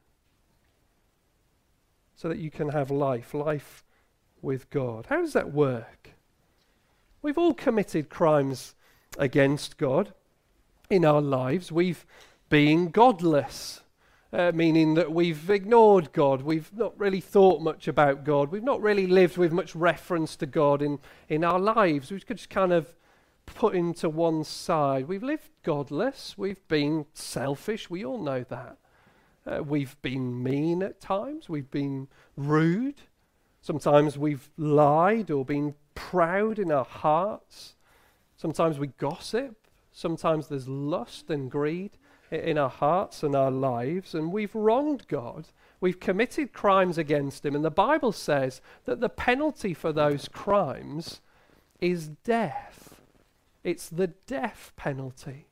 So 2.17 2.29
that 2.29 2.39
you 2.39 2.51
can 2.51 2.71
have 2.71 2.91
life, 2.91 3.35
life 3.35 3.85
with 4.43 4.69
God. 4.71 5.07
How 5.09 5.21
does 5.21 5.33
that 5.35 5.53
work? 5.53 6.11
We've 7.23 7.39
all 7.39 7.55
committed 7.55 8.09
crimes 8.09 8.75
against 9.17 9.79
God 9.79 10.13
in 10.95 11.05
our 11.05 11.21
lives, 11.21 11.73
we've 11.73 12.07
been 12.49 12.89
godless. 12.89 13.81
Uh, 14.33 14.51
meaning 14.53 14.95
that 14.95 15.13
we've 15.13 15.49
ignored 15.49 16.13
God. 16.13 16.43
We've 16.43 16.69
not 16.77 16.99
really 16.99 17.21
thought 17.21 17.63
much 17.63 17.87
about 17.87 18.25
God. 18.25 18.51
We've 18.51 18.65
not 18.65 18.83
really 18.83 19.07
lived 19.07 19.37
with 19.37 19.53
much 19.53 19.77
reference 19.77 20.35
to 20.37 20.47
God 20.47 20.83
in, 20.83 20.99
in 21.29 21.45
our 21.45 21.61
lives. 21.61 22.11
We've 22.11 22.27
just 22.27 22.51
kind 22.51 22.73
of 22.73 22.97
put 23.47 23.77
into 23.77 24.09
one 24.09 24.43
side. 24.43 25.07
We've 25.07 25.23
lived 25.23 25.51
godless. 25.63 26.37
We've 26.37 26.67
been 26.67 27.07
selfish. 27.13 27.89
We 27.89 28.05
all 28.05 28.21
know 28.21 28.45
that. 28.49 28.77
Uh, 29.47 29.63
we've 29.63 29.97
been 30.03 30.43
mean 30.43 30.83
at 30.83 31.01
times. 31.01 31.49
We've 31.49 31.71
been 31.71 32.09
rude. 32.37 33.03
Sometimes 33.61 34.19
we've 34.19 34.51
lied 34.57 35.31
or 35.31 35.45
been 35.45 35.77
proud 35.95 36.59
in 36.59 36.73
our 36.73 36.85
hearts. 36.85 37.77
Sometimes 38.37 38.81
we 38.81 38.89
gossip. 38.89 39.64
Sometimes 39.97 40.49
there's 40.49 40.69
lust 40.69 41.31
and 41.31 41.49
greed 41.49 41.93
in 42.31 42.59
our 42.59 42.69
hearts 42.69 43.23
and 43.23 43.35
our 43.35 43.51
lives, 43.51 44.15
and 44.15 44.33
we've 44.33 44.55
wronged 44.55 45.07
God. 45.07 45.47
We've 45.81 46.01
committed 46.01 46.53
crimes 46.53 46.99
against 46.99 47.47
Him, 47.47 47.55
and 47.55 47.65
the 47.65 47.71
Bible 47.71 48.11
says 48.11 48.61
that 48.87 49.01
the 49.01 49.09
penalty 49.09 49.73
for 49.73 49.93
those 49.93 50.29
crimes 50.29 51.21
is 51.81 52.09
death. 52.09 53.01
It's 53.63 53.89
the 53.89 54.09
death 54.09 54.73
penalty. 54.77 55.47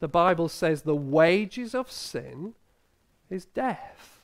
The 0.00 0.08
Bible 0.08 0.48
says 0.48 0.82
the 0.82 0.94
wages 0.94 1.74
of 1.74 1.90
sin 1.90 2.54
is 3.30 3.46
death. 3.46 4.20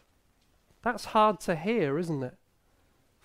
That's 0.82 1.06
hard 1.06 1.40
to 1.40 1.56
hear, 1.56 1.98
isn't 1.98 2.22
it? 2.22 2.36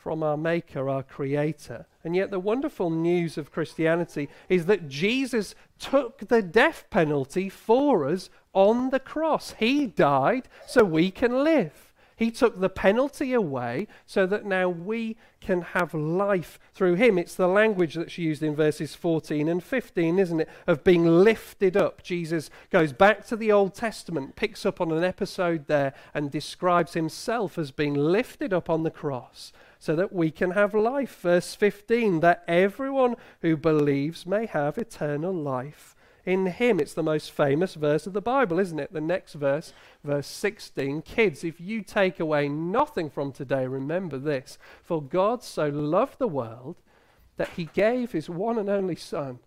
From 0.04 0.22
our 0.22 0.36
Maker, 0.36 0.90
our 0.90 1.02
Creator. 1.02 1.86
And 2.04 2.14
yet, 2.14 2.30
the 2.30 2.40
wonderful 2.40 2.90
news 2.90 3.38
of 3.38 3.54
Christianity 3.54 4.28
is 4.50 4.66
that 4.66 4.90
Jesus 4.90 5.56
took 5.80 6.28
the 6.28 6.42
death 6.42 6.84
penalty 6.90 7.48
for 7.48 8.06
us 8.06 8.30
on 8.52 8.90
the 8.90 9.00
cross. 9.00 9.56
He 9.58 9.88
died 9.88 10.50
so 10.68 10.84
we 10.84 11.10
can 11.10 11.46
live. 11.46 11.94
He 12.18 12.32
took 12.32 12.60
the 12.60 12.70
penalty 12.70 13.32
away 13.32 13.88
so 14.06 14.26
that 14.26 14.46
now 14.46 14.68
we 14.68 15.16
can 15.40 15.62
have 15.62 15.94
life 15.94 16.60
through 16.74 16.96
him. 16.96 17.18
It's 17.18 17.36
the 17.36 17.48
language 17.48 17.96
that's 17.96 18.18
used 18.18 18.44
in 18.44 18.56
verses 18.56 18.96
14 18.96 19.48
and 19.48 19.64
15, 19.64 20.20
isn't 20.20 20.42
it? 20.42 20.50
Of 20.68 20.84
being 20.84 21.06
lifted 21.06 21.78
up. 21.78 22.04
Jesus 22.04 22.50
goes 22.70 22.92
back 22.92 23.26
to 23.28 23.38
the 23.38 23.54
Old 23.54 23.74
Testament, 23.74 24.36
picks 24.36 24.66
up 24.66 24.82
on 24.82 24.92
an 24.92 25.04
episode 25.04 25.68
there, 25.68 25.94
and 26.14 26.30
describes 26.30 26.94
himself 26.94 27.58
as 27.58 27.72
being 27.72 27.94
lifted 27.94 28.54
up 28.54 28.70
on 28.70 28.84
the 28.84 28.92
cross 28.92 29.54
so 29.84 29.98
that 29.98 30.14
we 30.14 30.32
can 30.32 30.52
have 30.52 30.74
life. 30.74 31.20
Verse 31.20 31.56
15 31.56 32.22
that 32.22 32.46
everyone 32.48 33.18
who 33.42 33.58
believes 33.58 34.26
may 34.26 34.46
have 34.46 34.78
eternal 34.78 35.34
life 35.34 35.94
in 36.26 36.46
him. 36.46 36.80
It's 36.80 36.94
the 36.94 37.04
most 37.04 37.32
famous 37.32 37.74
verse 37.74 38.08
of 38.08 38.14
the 38.14 38.22
Bible, 38.22 38.60
isn't 38.60 38.80
it? 38.80 38.94
The 38.94 39.02
next 39.02 39.34
verse, 39.34 39.74
verse 40.02 40.28
16. 40.28 41.02
Kids, 41.02 41.44
if 41.44 41.60
you 41.60 41.82
take 41.82 42.22
away 42.22 42.48
nothing 42.48 43.10
from 43.10 43.34
today, 43.34 43.68
remember 43.68 44.18
this. 44.18 44.58
For 44.82 45.02
God 45.02 45.44
so 45.44 45.68
loved 45.68 46.18
the 46.18 46.30
world 46.30 46.78
that 47.36 47.50
he 47.58 47.66
gave 47.66 48.14
his 48.14 48.30
one 48.30 48.58
and 48.58 48.70
only 48.70 48.96
Son, 48.96 49.40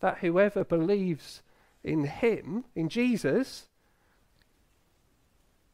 that 0.00 0.18
whoever 0.18 0.62
believes 0.62 1.40
in 1.82 2.04
him, 2.04 2.66
in 2.74 2.90
Jesus, 2.90 3.68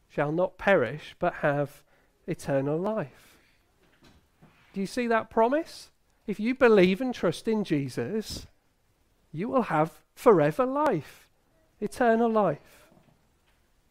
shall 0.09 0.31
not 0.31 0.59
perish 0.59 1.17
but 1.19 1.35
have 1.35 1.83
eternal 2.29 2.79
life. 2.79 3.30
Do 4.73 4.81
you 4.81 4.87
see 4.87 5.07
that 5.09 5.31
promise? 5.31 5.91
If 6.27 6.39
you 6.39 6.55
believe 6.55 7.01
and 7.01 7.15
trust 7.15 7.49
in 7.49 7.65
Jesus, 7.65 8.47
you 9.33 9.49
will 9.49 9.63
have 9.63 10.01
forever 10.15 10.65
life, 10.65 11.29
eternal 11.81 12.31
life. 12.31 12.89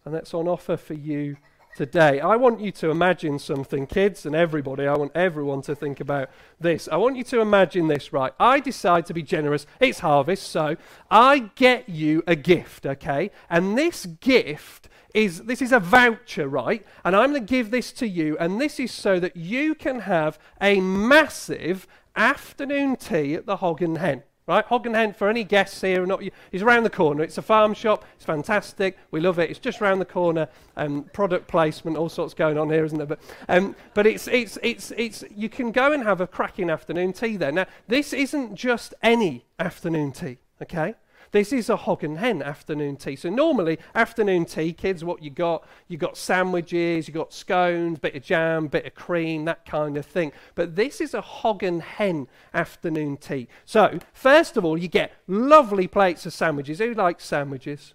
And 0.05 0.13
that's 0.13 0.33
on 0.33 0.47
offer 0.47 0.77
for 0.77 0.93
you 0.93 1.37
today. 1.75 2.19
I 2.19 2.35
want 2.35 2.59
you 2.59 2.71
to 2.73 2.89
imagine 2.89 3.39
something, 3.39 3.87
kids 3.87 4.25
and 4.25 4.35
everybody. 4.35 4.85
I 4.87 4.97
want 4.97 5.11
everyone 5.15 5.61
to 5.63 5.75
think 5.75 5.99
about 5.99 6.29
this. 6.59 6.89
I 6.91 6.97
want 6.97 7.15
you 7.15 7.23
to 7.25 7.41
imagine 7.41 7.87
this, 7.87 8.11
right? 8.11 8.33
I 8.39 8.59
decide 8.59 9.05
to 9.07 9.13
be 9.13 9.23
generous. 9.23 9.65
It's 9.79 9.99
harvest, 9.99 10.49
so 10.49 10.75
I 11.09 11.49
get 11.55 11.89
you 11.89 12.23
a 12.27 12.35
gift, 12.35 12.85
okay? 12.85 13.31
And 13.49 13.77
this 13.77 14.05
gift 14.05 14.89
is 15.13 15.43
this 15.43 15.61
is 15.61 15.71
a 15.71 15.79
voucher, 15.79 16.47
right? 16.47 16.85
And 17.03 17.15
I'm 17.15 17.31
going 17.31 17.45
to 17.45 17.53
give 17.53 17.71
this 17.71 17.91
to 17.93 18.07
you, 18.07 18.37
and 18.37 18.61
this 18.61 18.79
is 18.79 18.91
so 18.91 19.19
that 19.19 19.35
you 19.35 19.73
can 19.75 20.01
have 20.01 20.37
a 20.61 20.79
massive 20.79 21.87
afternoon 22.15 22.95
tea 22.95 23.35
at 23.35 23.45
the 23.45 23.57
Hog 23.57 23.81
and 23.81 23.97
Hen. 23.97 24.23
Right, 24.49 24.65
Hog 24.65 24.87
and 24.87 24.95
Hen 24.95 25.13
for 25.13 25.29
any 25.29 25.43
guests 25.43 25.79
here, 25.79 26.03
not 26.07 26.23
is 26.51 26.63
around 26.63 26.81
the 26.81 26.89
corner. 26.89 27.21
It's 27.21 27.37
a 27.37 27.41
farm 27.43 27.75
shop. 27.75 28.03
It's 28.15 28.25
fantastic. 28.25 28.97
We 29.11 29.19
love 29.19 29.37
it. 29.37 29.51
It's 29.51 29.59
just 29.59 29.79
around 29.79 29.99
the 29.99 30.05
corner. 30.05 30.47
Um, 30.75 31.03
product 31.13 31.47
placement, 31.47 31.97
all 31.97 32.09
sorts 32.09 32.33
going 32.33 32.57
on 32.57 32.67
here, 32.71 32.83
isn't 32.83 32.97
there? 32.97 33.05
But, 33.05 33.19
um, 33.47 33.75
but 33.93 34.07
it's, 34.07 34.27
it's, 34.27 34.57
it's, 34.63 34.89
it's, 34.97 35.23
you 35.35 35.49
can 35.49 35.71
go 35.71 35.93
and 35.93 36.01
have 36.01 36.19
a 36.19 36.25
cracking 36.25 36.71
afternoon 36.71 37.13
tea 37.13 37.37
there. 37.37 37.51
Now, 37.51 37.67
this 37.87 38.11
isn't 38.11 38.55
just 38.55 38.95
any 39.03 39.45
afternoon 39.59 40.13
tea, 40.13 40.39
okay? 40.63 40.95
This 41.31 41.53
is 41.53 41.69
a 41.69 41.75
hog 41.75 42.03
and 42.03 42.17
hen 42.17 42.41
afternoon 42.41 42.95
tea. 42.95 43.15
So 43.15 43.29
normally 43.29 43.77
afternoon 43.93 44.45
tea, 44.45 44.73
kids, 44.73 45.03
what 45.03 45.21
you 45.21 45.29
got? 45.29 45.65
You 45.87 45.97
got 45.97 46.17
sandwiches, 46.17 47.07
you 47.07 47.13
got 47.13 47.33
scones, 47.33 47.99
bit 47.99 48.15
of 48.15 48.23
jam, 48.23 48.67
bit 48.67 48.85
of 48.85 48.95
cream, 48.95 49.45
that 49.45 49.65
kind 49.65 49.97
of 49.97 50.05
thing. 50.05 50.31
But 50.55 50.75
this 50.75 50.99
is 50.99 51.13
a 51.13 51.21
hog 51.21 51.63
and 51.63 51.81
hen 51.81 52.27
afternoon 52.53 53.17
tea. 53.17 53.47
So 53.65 53.99
first 54.13 54.57
of 54.57 54.65
all, 54.65 54.77
you 54.77 54.87
get 54.87 55.13
lovely 55.27 55.87
plates 55.87 56.25
of 56.25 56.33
sandwiches. 56.33 56.79
Who 56.79 56.93
likes 56.93 57.25
sandwiches? 57.25 57.93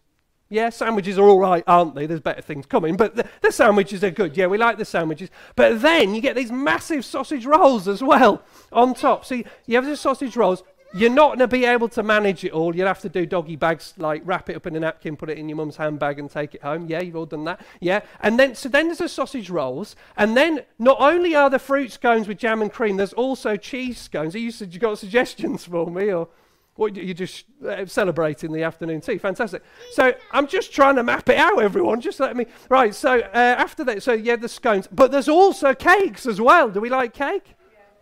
Yeah, 0.51 0.68
sandwiches 0.68 1.18
are 1.18 1.27
all 1.27 1.40
right, 1.40 1.64
aren't 1.66 1.94
they? 1.94 2.07
There's 2.07 2.20
better 2.20 2.42
things 2.42 2.66
coming, 2.66 2.97
but 2.97 3.16
the, 3.16 3.27
the, 3.40 3.51
sandwiches 3.51 4.05
are 4.05 4.11
good. 4.11 4.37
Yeah, 4.37 4.47
we 4.47 4.59
like 4.59 4.77
the 4.77 4.85
sandwiches. 4.85 5.31
But 5.57 5.81
then 5.81 6.14
you 6.14 6.20
get 6.20 6.37
these 6.37 6.53
massive 6.53 7.05
sausage 7.05 7.47
rolls 7.47 7.88
as 7.88 8.03
well 8.03 8.42
on 8.70 8.94
top. 8.94 9.29
You, 9.31 9.44
you 9.66 9.75
have 9.77 9.87
the 9.87 9.97
sausage 9.97 10.37
rolls, 10.37 10.62
you're 10.94 11.11
not 11.11 11.28
going 11.28 11.40
to 11.40 11.48
be 11.48 11.64
able 11.64 11.88
to 11.88 12.02
manage 12.04 12.44
it 12.44 12.52
all. 12.52 12.74
You'll 12.74 12.87
have 12.87 13.00
to 13.00 13.09
do 13.09 13.26
doggy 13.26 13.57
bags, 13.57 13.94
like 13.98 14.22
wrap 14.24 14.48
it 14.48 14.54
up 14.54 14.66
in 14.66 14.76
a 14.76 14.80
napkin, 14.80 15.16
put 15.16 15.28
it 15.28 15.38
in 15.38 15.48
your 15.48 15.57
mum's 15.57 15.76
handbag, 15.76 16.20
and 16.20 16.30
take 16.30 16.54
it 16.54 16.62
home. 16.62 16.87
Yeah, 16.87 17.00
you've 17.00 17.16
all 17.16 17.26
done 17.26 17.44
that. 17.44 17.61
Yeah, 17.80 18.00
and 18.20 18.38
then 18.38 18.54
so 18.54 18.68
then 18.68 18.87
there's 18.87 18.98
the 18.98 19.09
sausage 19.09 19.50
rolls, 19.50 19.96
and 20.16 20.37
then 20.37 20.62
not 20.78 20.98
only 21.00 21.35
are 21.35 21.50
the 21.50 21.59
fruit 21.59 21.90
scones 21.90 22.28
with 22.28 22.38
jam 22.38 22.62
and 22.62 22.72
cream, 22.72 22.96
there's 22.96 23.12
also 23.12 23.57
cheese 23.57 23.98
scones. 23.98 24.37
Are 24.37 24.38
you 24.38 24.52
you 24.70 24.78
got 24.78 24.98
suggestions 24.98 25.64
for 25.64 25.90
me, 25.90 26.12
or 26.12 26.28
what 26.76 26.94
you're 26.94 27.12
just 27.12 27.44
uh, 27.66 27.87
celebrating 27.87 28.52
the 28.52 28.62
afternoon 28.62 29.00
tea? 29.00 29.18
Fantastic. 29.18 29.62
So 29.90 30.14
I'm 30.30 30.46
just 30.46 30.72
trying 30.72 30.94
to 30.94 31.02
map 31.02 31.28
it 31.28 31.38
out, 31.38 31.61
everyone. 31.61 32.00
Just 32.00 32.20
let 32.20 32.37
me 32.37 32.46
right. 32.68 32.94
So 32.94 33.18
uh, 33.18 33.57
after 33.59 33.83
that, 33.83 34.04
so 34.04 34.12
yeah, 34.12 34.37
the 34.37 34.48
scones, 34.48 34.87
but 34.92 35.11
there's 35.11 35.28
also 35.28 35.74
cakes 35.74 36.24
as 36.24 36.40
well. 36.40 36.70
Do 36.70 36.80
we 36.80 36.88
like 36.88 37.14
cake? 37.14 37.54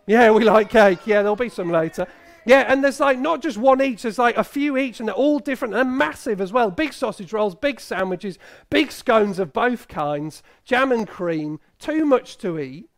Yeah, 0.05 0.31
we 0.31 0.43
like 0.43 0.69
cake. 0.69 1.07
Yeah, 1.07 1.21
there'll 1.21 1.35
be 1.35 1.49
some 1.49 1.71
later. 1.71 2.05
Yeah, 2.45 2.65
and 2.67 2.83
there's 2.83 2.99
like 2.99 3.19
not 3.19 3.41
just 3.41 3.57
one 3.57 3.81
each, 3.81 4.01
there's 4.01 4.19
like 4.19 4.37
a 4.37 4.43
few 4.43 4.77
each, 4.77 4.99
and 4.99 5.07
they're 5.07 5.15
all 5.15 5.39
different 5.39 5.73
and 5.73 5.97
massive 5.97 6.41
as 6.41 6.51
well. 6.51 6.71
Big 6.71 6.93
sausage 6.93 7.31
rolls, 7.31 7.55
big 7.55 7.79
sandwiches, 7.79 8.37
big 8.69 8.91
scones 8.91 9.39
of 9.39 9.53
both 9.53 9.87
kinds, 9.87 10.43
jam 10.65 10.91
and 10.91 11.07
cream, 11.07 11.59
too 11.79 12.05
much 12.05 12.37
to 12.39 12.59
eat. 12.59 12.89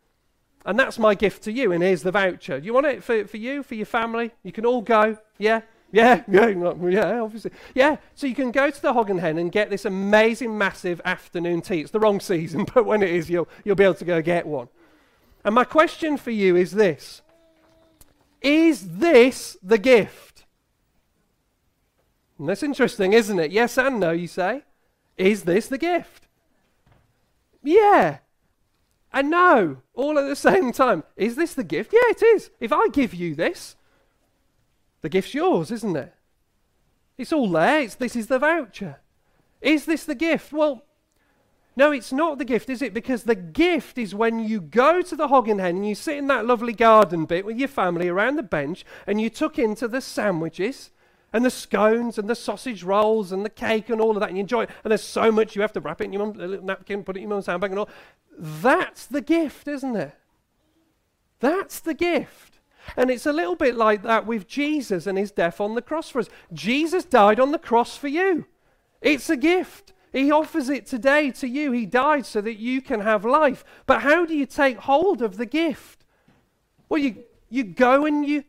And 0.64 0.78
that's 0.78 0.98
my 0.98 1.14
gift 1.14 1.44
to 1.44 1.52
you, 1.52 1.70
and 1.70 1.82
here's 1.82 2.02
the 2.02 2.10
voucher. 2.10 2.58
You 2.58 2.74
want 2.74 2.86
it 2.86 3.04
for, 3.04 3.24
for 3.26 3.36
you, 3.36 3.62
for 3.62 3.76
your 3.76 3.86
family? 3.86 4.32
You 4.42 4.50
can 4.50 4.66
all 4.66 4.82
go, 4.82 5.16
yeah? 5.38 5.60
Yeah, 5.92 6.22
yeah, 6.28 6.48
yeah, 6.48 7.20
obviously. 7.20 7.52
Yeah, 7.72 7.96
so 8.16 8.26
you 8.26 8.34
can 8.34 8.50
go 8.50 8.70
to 8.70 8.82
the 8.82 8.92
Hog 8.92 9.08
and 9.08 9.20
Hen 9.20 9.38
and 9.38 9.52
get 9.52 9.70
this 9.70 9.84
amazing, 9.84 10.58
massive 10.58 11.00
afternoon 11.04 11.62
tea. 11.62 11.80
It's 11.80 11.92
the 11.92 12.00
wrong 12.00 12.18
season, 12.18 12.66
but 12.74 12.84
when 12.84 13.02
it 13.02 13.10
is, 13.10 13.30
you'll, 13.30 13.48
you'll 13.64 13.76
be 13.76 13.84
able 13.84 13.94
to 13.94 14.04
go 14.04 14.20
get 14.20 14.46
one. 14.46 14.68
And 15.44 15.54
my 15.54 15.62
question 15.62 16.16
for 16.16 16.32
you 16.32 16.56
is 16.56 16.72
this 16.72 17.22
is 18.46 18.98
this 18.98 19.56
the 19.60 19.76
gift? 19.76 20.44
And 22.38 22.48
that's 22.48 22.62
interesting, 22.62 23.12
isn't 23.12 23.40
it? 23.40 23.50
Yes 23.50 23.76
and 23.76 23.98
no, 23.98 24.12
you 24.12 24.28
say. 24.28 24.62
Is 25.16 25.42
this 25.42 25.66
the 25.66 25.78
gift? 25.78 26.28
Yeah. 27.64 28.18
And 29.12 29.30
no, 29.30 29.78
all 29.94 30.16
at 30.16 30.28
the 30.28 30.36
same 30.50 30.70
time. 30.70 31.02
Is 31.16 31.34
this 31.34 31.54
the 31.54 31.64
gift? 31.64 31.92
Yeah, 31.92 32.08
it 32.10 32.22
is. 32.22 32.50
If 32.60 32.72
I 32.72 32.86
give 32.92 33.14
you 33.14 33.34
this, 33.34 33.74
the 35.00 35.08
gift's 35.08 35.34
yours, 35.34 35.72
isn't 35.72 35.96
it? 35.96 36.14
It's 37.18 37.32
all 37.32 37.50
there. 37.50 37.80
It's, 37.80 37.96
this 37.96 38.14
is 38.14 38.28
the 38.28 38.38
voucher. 38.38 39.00
Is 39.60 39.86
this 39.86 40.04
the 40.04 40.14
gift? 40.14 40.52
Well, 40.52 40.84
no, 41.76 41.92
it's 41.92 42.10
not 42.10 42.38
the 42.38 42.44
gift, 42.46 42.70
is 42.70 42.80
it? 42.80 42.94
Because 42.94 43.24
the 43.24 43.34
gift 43.34 43.98
is 43.98 44.14
when 44.14 44.38
you 44.38 44.62
go 44.62 45.02
to 45.02 45.14
the 45.14 45.28
Hog 45.28 45.46
and 45.46 45.60
Hen 45.60 45.76
and 45.76 45.88
you 45.88 45.94
sit 45.94 46.16
in 46.16 46.26
that 46.28 46.46
lovely 46.46 46.72
garden 46.72 47.26
bit 47.26 47.44
with 47.44 47.58
your 47.58 47.68
family 47.68 48.08
around 48.08 48.36
the 48.36 48.42
bench 48.42 48.84
and 49.06 49.20
you 49.20 49.28
tuck 49.28 49.58
into 49.58 49.86
the 49.86 50.00
sandwiches 50.00 50.90
and 51.34 51.44
the 51.44 51.50
scones 51.50 52.16
and 52.16 52.30
the 52.30 52.34
sausage 52.34 52.82
rolls 52.82 53.30
and 53.30 53.44
the 53.44 53.50
cake 53.50 53.90
and 53.90 54.00
all 54.00 54.12
of 54.12 54.20
that 54.20 54.30
and 54.30 54.38
you 54.38 54.40
enjoy 54.40 54.62
it. 54.62 54.70
And 54.84 54.90
there's 54.90 55.04
so 55.04 55.30
much 55.30 55.54
you 55.54 55.60
have 55.60 55.74
to 55.74 55.80
wrap 55.80 56.00
it 56.00 56.04
in 56.04 56.14
your 56.14 56.24
mum's 56.24 56.38
little 56.38 56.64
napkin, 56.64 57.04
put 57.04 57.16
it 57.16 57.18
in 57.18 57.24
your 57.24 57.30
mum's 57.30 57.46
handbag 57.46 57.72
and 57.72 57.80
all. 57.80 57.90
That's 58.38 59.04
the 59.04 59.20
gift, 59.20 59.68
isn't 59.68 59.96
it? 59.96 60.14
That's 61.40 61.80
the 61.80 61.94
gift. 61.94 62.58
And 62.96 63.10
it's 63.10 63.26
a 63.26 63.32
little 63.34 63.56
bit 63.56 63.74
like 63.74 64.02
that 64.02 64.24
with 64.24 64.46
Jesus 64.46 65.06
and 65.06 65.18
his 65.18 65.30
death 65.30 65.60
on 65.60 65.74
the 65.74 65.82
cross 65.82 66.08
for 66.08 66.20
us. 66.20 66.30
Jesus 66.54 67.04
died 67.04 67.38
on 67.38 67.52
the 67.52 67.58
cross 67.58 67.98
for 67.98 68.08
you. 68.08 68.46
It's 69.02 69.28
a 69.28 69.36
gift. 69.36 69.92
He 70.12 70.30
offers 70.30 70.68
it 70.68 70.86
today 70.86 71.30
to 71.32 71.48
you. 71.48 71.72
He 71.72 71.86
died 71.86 72.26
so 72.26 72.40
that 72.40 72.58
you 72.58 72.80
can 72.80 73.00
have 73.00 73.24
life. 73.24 73.64
But 73.86 74.02
how 74.02 74.24
do 74.24 74.34
you 74.34 74.46
take 74.46 74.78
hold 74.78 75.20
of 75.20 75.36
the 75.36 75.46
gift? 75.46 76.04
Well, 76.88 77.00
you, 77.00 77.24
you 77.50 77.64
go 77.64 78.06
and 78.06 78.26
you 78.26 78.44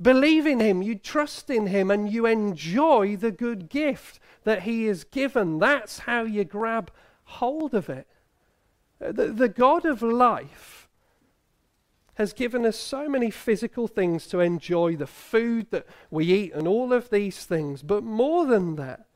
believe 0.00 0.46
in 0.46 0.60
Him, 0.60 0.82
you 0.82 0.96
trust 0.96 1.50
in 1.50 1.68
Him, 1.68 1.90
and 1.90 2.10
you 2.10 2.26
enjoy 2.26 3.16
the 3.16 3.30
good 3.30 3.68
gift 3.68 4.18
that 4.44 4.62
He 4.62 4.86
has 4.86 5.04
given. 5.04 5.58
That's 5.58 6.00
how 6.00 6.22
you 6.22 6.44
grab 6.44 6.90
hold 7.24 7.74
of 7.74 7.88
it. 7.88 8.06
Uh, 9.04 9.12
the, 9.12 9.26
the 9.28 9.48
God 9.48 9.84
of 9.84 10.02
life 10.02 10.88
has 12.14 12.32
given 12.32 12.64
us 12.64 12.78
so 12.78 13.08
many 13.08 13.30
physical 13.30 13.88
things 13.88 14.26
to 14.28 14.40
enjoy 14.40 14.96
the 14.96 15.06
food 15.06 15.66
that 15.70 15.86
we 16.10 16.26
eat 16.26 16.52
and 16.54 16.68
all 16.68 16.92
of 16.92 17.10
these 17.10 17.44
things. 17.44 17.82
But 17.82 18.04
more 18.04 18.46
than 18.46 18.76
that, 18.76 19.06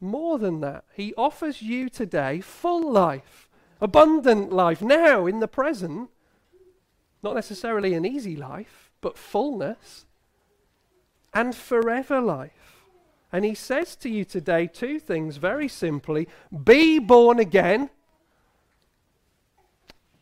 more 0.00 0.38
than 0.38 0.60
that, 0.60 0.84
He 0.94 1.14
offers 1.16 1.62
you 1.62 1.88
today 1.88 2.40
full 2.40 2.90
life, 2.90 3.48
abundant 3.80 4.52
life, 4.52 4.82
now 4.82 5.26
in 5.26 5.40
the 5.40 5.48
present. 5.48 6.10
Not 7.22 7.34
necessarily 7.34 7.94
an 7.94 8.04
easy 8.04 8.36
life, 8.36 8.90
but 9.00 9.18
fullness 9.18 10.06
and 11.32 11.54
forever 11.54 12.20
life. 12.20 12.82
And 13.32 13.44
He 13.44 13.54
says 13.54 13.96
to 13.96 14.08
you 14.08 14.24
today 14.24 14.66
two 14.66 14.98
things 14.98 15.36
very 15.36 15.68
simply 15.68 16.28
be 16.64 16.98
born 16.98 17.38
again. 17.38 17.90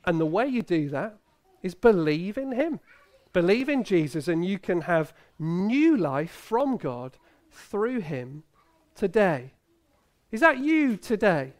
And 0.04 0.20
the 0.20 0.26
way 0.26 0.46
you 0.46 0.62
do 0.62 0.88
that 0.90 1.16
is 1.62 1.74
believe 1.74 2.36
in 2.36 2.52
Him. 2.52 2.80
Believe 3.32 3.68
in 3.68 3.82
Jesus, 3.82 4.28
and 4.28 4.44
you 4.44 4.58
can 4.58 4.82
have 4.82 5.12
new 5.38 5.96
life 5.96 6.30
from 6.30 6.76
God 6.76 7.18
through 7.50 8.00
Him 8.00 8.44
today. 8.94 9.52
Is 10.34 10.40
that 10.40 10.58
you 10.58 10.96
today? 10.96 11.52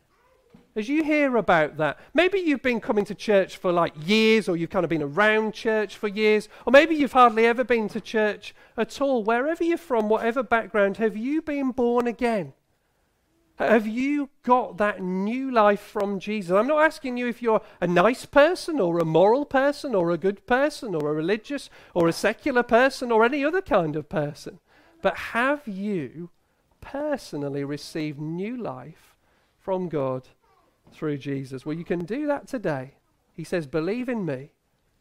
As 0.75 0.89
you 0.89 1.05
hear 1.05 1.37
about 1.37 1.77
that, 1.77 2.01
maybe 2.13 2.41
you've 2.41 2.61
been 2.61 2.81
coming 2.81 3.05
to 3.05 3.15
church 3.15 3.57
for 3.57 3.71
like 3.71 3.93
years, 4.05 4.49
or 4.49 4.57
you've 4.57 4.71
kind 4.71 4.83
of 4.83 4.91
been 4.91 5.01
around 5.01 5.55
church 5.55 5.97
for 5.97 6.09
years, 6.09 6.49
or 6.67 6.73
maybe 6.73 6.97
you've 6.97 7.13
hardly 7.13 7.47
ever 7.47 7.63
been 7.63 7.89
to 7.91 8.01
church 8.01 8.53
at 8.77 9.01
all. 9.01 9.23
Wherever 9.23 9.63
you're 9.63 9.79
from, 9.79 10.09
whatever 10.09 10.43
background, 10.43 10.97
have 10.97 11.17
you 11.17 11.41
been 11.41 11.71
born 11.71 12.09
again? 12.09 12.53
Have 13.61 13.87
you 13.87 14.31
got 14.43 14.77
that 14.79 15.01
new 15.01 15.53
life 15.53 15.79
from 15.79 16.19
Jesus? 16.19 16.51
I'm 16.51 16.67
not 16.67 16.83
asking 16.83 17.17
you 17.17 17.29
if 17.29 17.41
you're 17.41 17.63
a 17.81 17.87
nice 17.87 18.27
person, 18.27 18.81
or 18.81 18.99
a 18.99 19.05
moral 19.05 19.45
person, 19.45 19.95
or 19.95 20.11
a 20.11 20.19
good 20.19 20.49
person, 20.49 20.97
or 20.97 21.11
a 21.11 21.15
religious, 21.15 21.71
or 21.95 22.09
a 22.09 22.13
secular 22.13 22.65
person, 22.65 23.13
or 23.13 23.25
any 23.25 23.45
other 23.45 23.63
kind 23.63 23.95
of 23.95 24.09
person. 24.09 24.59
But 25.01 25.17
have 25.17 25.69
you 25.69 26.31
personally 26.85 27.65
receive 27.65 28.19
new 28.19 28.57
life 28.57 29.17
from 29.59 29.89
God 29.89 30.29
through 30.93 31.17
Jesus. 31.19 31.65
Well, 31.65 31.77
you 31.77 31.85
can 31.85 32.05
do 32.05 32.27
that 32.27 32.47
today. 32.47 32.95
He 33.33 33.43
says, 33.43 33.67
Believe 33.67 34.09
in 34.09 34.25
me. 34.25 34.53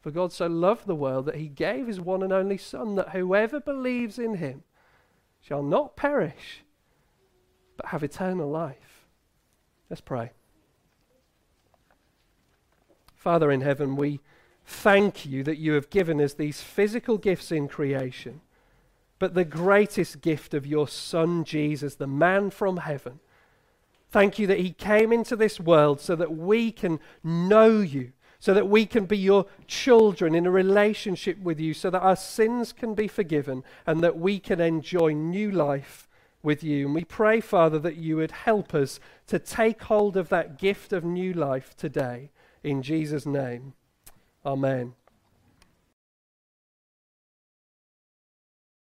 For 0.01 0.11
God 0.11 0.33
so 0.33 0.47
loved 0.47 0.85
the 0.85 0.95
world 0.95 1.25
that 1.27 1.35
he 1.35 1.47
gave 1.47 1.87
his 1.87 2.01
one 2.01 2.23
and 2.23 2.33
only 2.33 2.57
Son, 2.57 2.95
that 2.95 3.09
whoever 3.09 3.59
believes 3.59 4.19
in 4.19 4.35
him 4.35 4.63
shall 5.39 5.63
not 5.63 5.95
perish, 5.95 6.63
but 7.77 7.87
have 7.87 8.03
eternal 8.03 8.49
life. 8.49 9.05
Let's 9.89 10.01
pray. 10.01 10.31
Father 13.15 13.49
in 13.49 13.61
heaven, 13.61 13.95
we 13.95 14.19
thank 14.65 15.25
you 15.25 15.43
that 15.43 15.57
you 15.57 15.73
have 15.73 15.89
given 15.89 16.19
us 16.19 16.33
these 16.33 16.61
physical 16.61 17.17
gifts 17.17 17.51
in 17.51 17.69
creation 17.69 18.41
but 19.19 19.33
the 19.33 19.45
greatest 19.45 20.21
gift 20.21 20.53
of 20.53 20.65
your 20.65 20.87
Son, 20.87 21.43
Jesus, 21.43 21.95
the 21.95 22.07
man 22.07 22.49
from 22.49 22.77
heaven. 22.77 23.19
Thank 24.11 24.37
you 24.37 24.45
that 24.47 24.59
he 24.59 24.71
came 24.71 25.11
into 25.11 25.35
this 25.35 25.59
world 25.59 25.99
so 25.99 26.15
that 26.15 26.35
we 26.35 26.71
can 26.71 26.99
know 27.23 27.79
you, 27.79 28.11
so 28.39 28.53
that 28.53 28.67
we 28.67 28.85
can 28.85 29.05
be 29.05 29.17
your 29.17 29.45
children 29.65 30.35
in 30.35 30.45
a 30.45 30.51
relationship 30.51 31.39
with 31.39 31.59
you, 31.59 31.73
so 31.73 31.89
that 31.89 32.01
our 32.01 32.15
sins 32.15 32.73
can 32.73 32.93
be 32.93 33.07
forgiven 33.07 33.63
and 33.87 34.01
that 34.01 34.17
we 34.17 34.37
can 34.39 34.59
enjoy 34.59 35.13
new 35.13 35.49
life 35.49 36.07
with 36.43 36.63
you. 36.63 36.85
And 36.85 36.93
we 36.93 37.05
pray, 37.05 37.39
Father, 37.41 37.79
that 37.79 37.95
you 37.95 38.17
would 38.17 38.31
help 38.31 38.75
us 38.75 38.99
to 39.27 39.39
take 39.39 39.81
hold 39.83 40.17
of 40.17 40.29
that 40.29 40.59
gift 40.59 40.93
of 40.93 41.03
new 41.03 41.33
life 41.33 41.75
today. 41.75 42.29
In 42.63 42.81
Jesus' 42.81 43.25
name, 43.25 43.73
amen. 44.45 44.93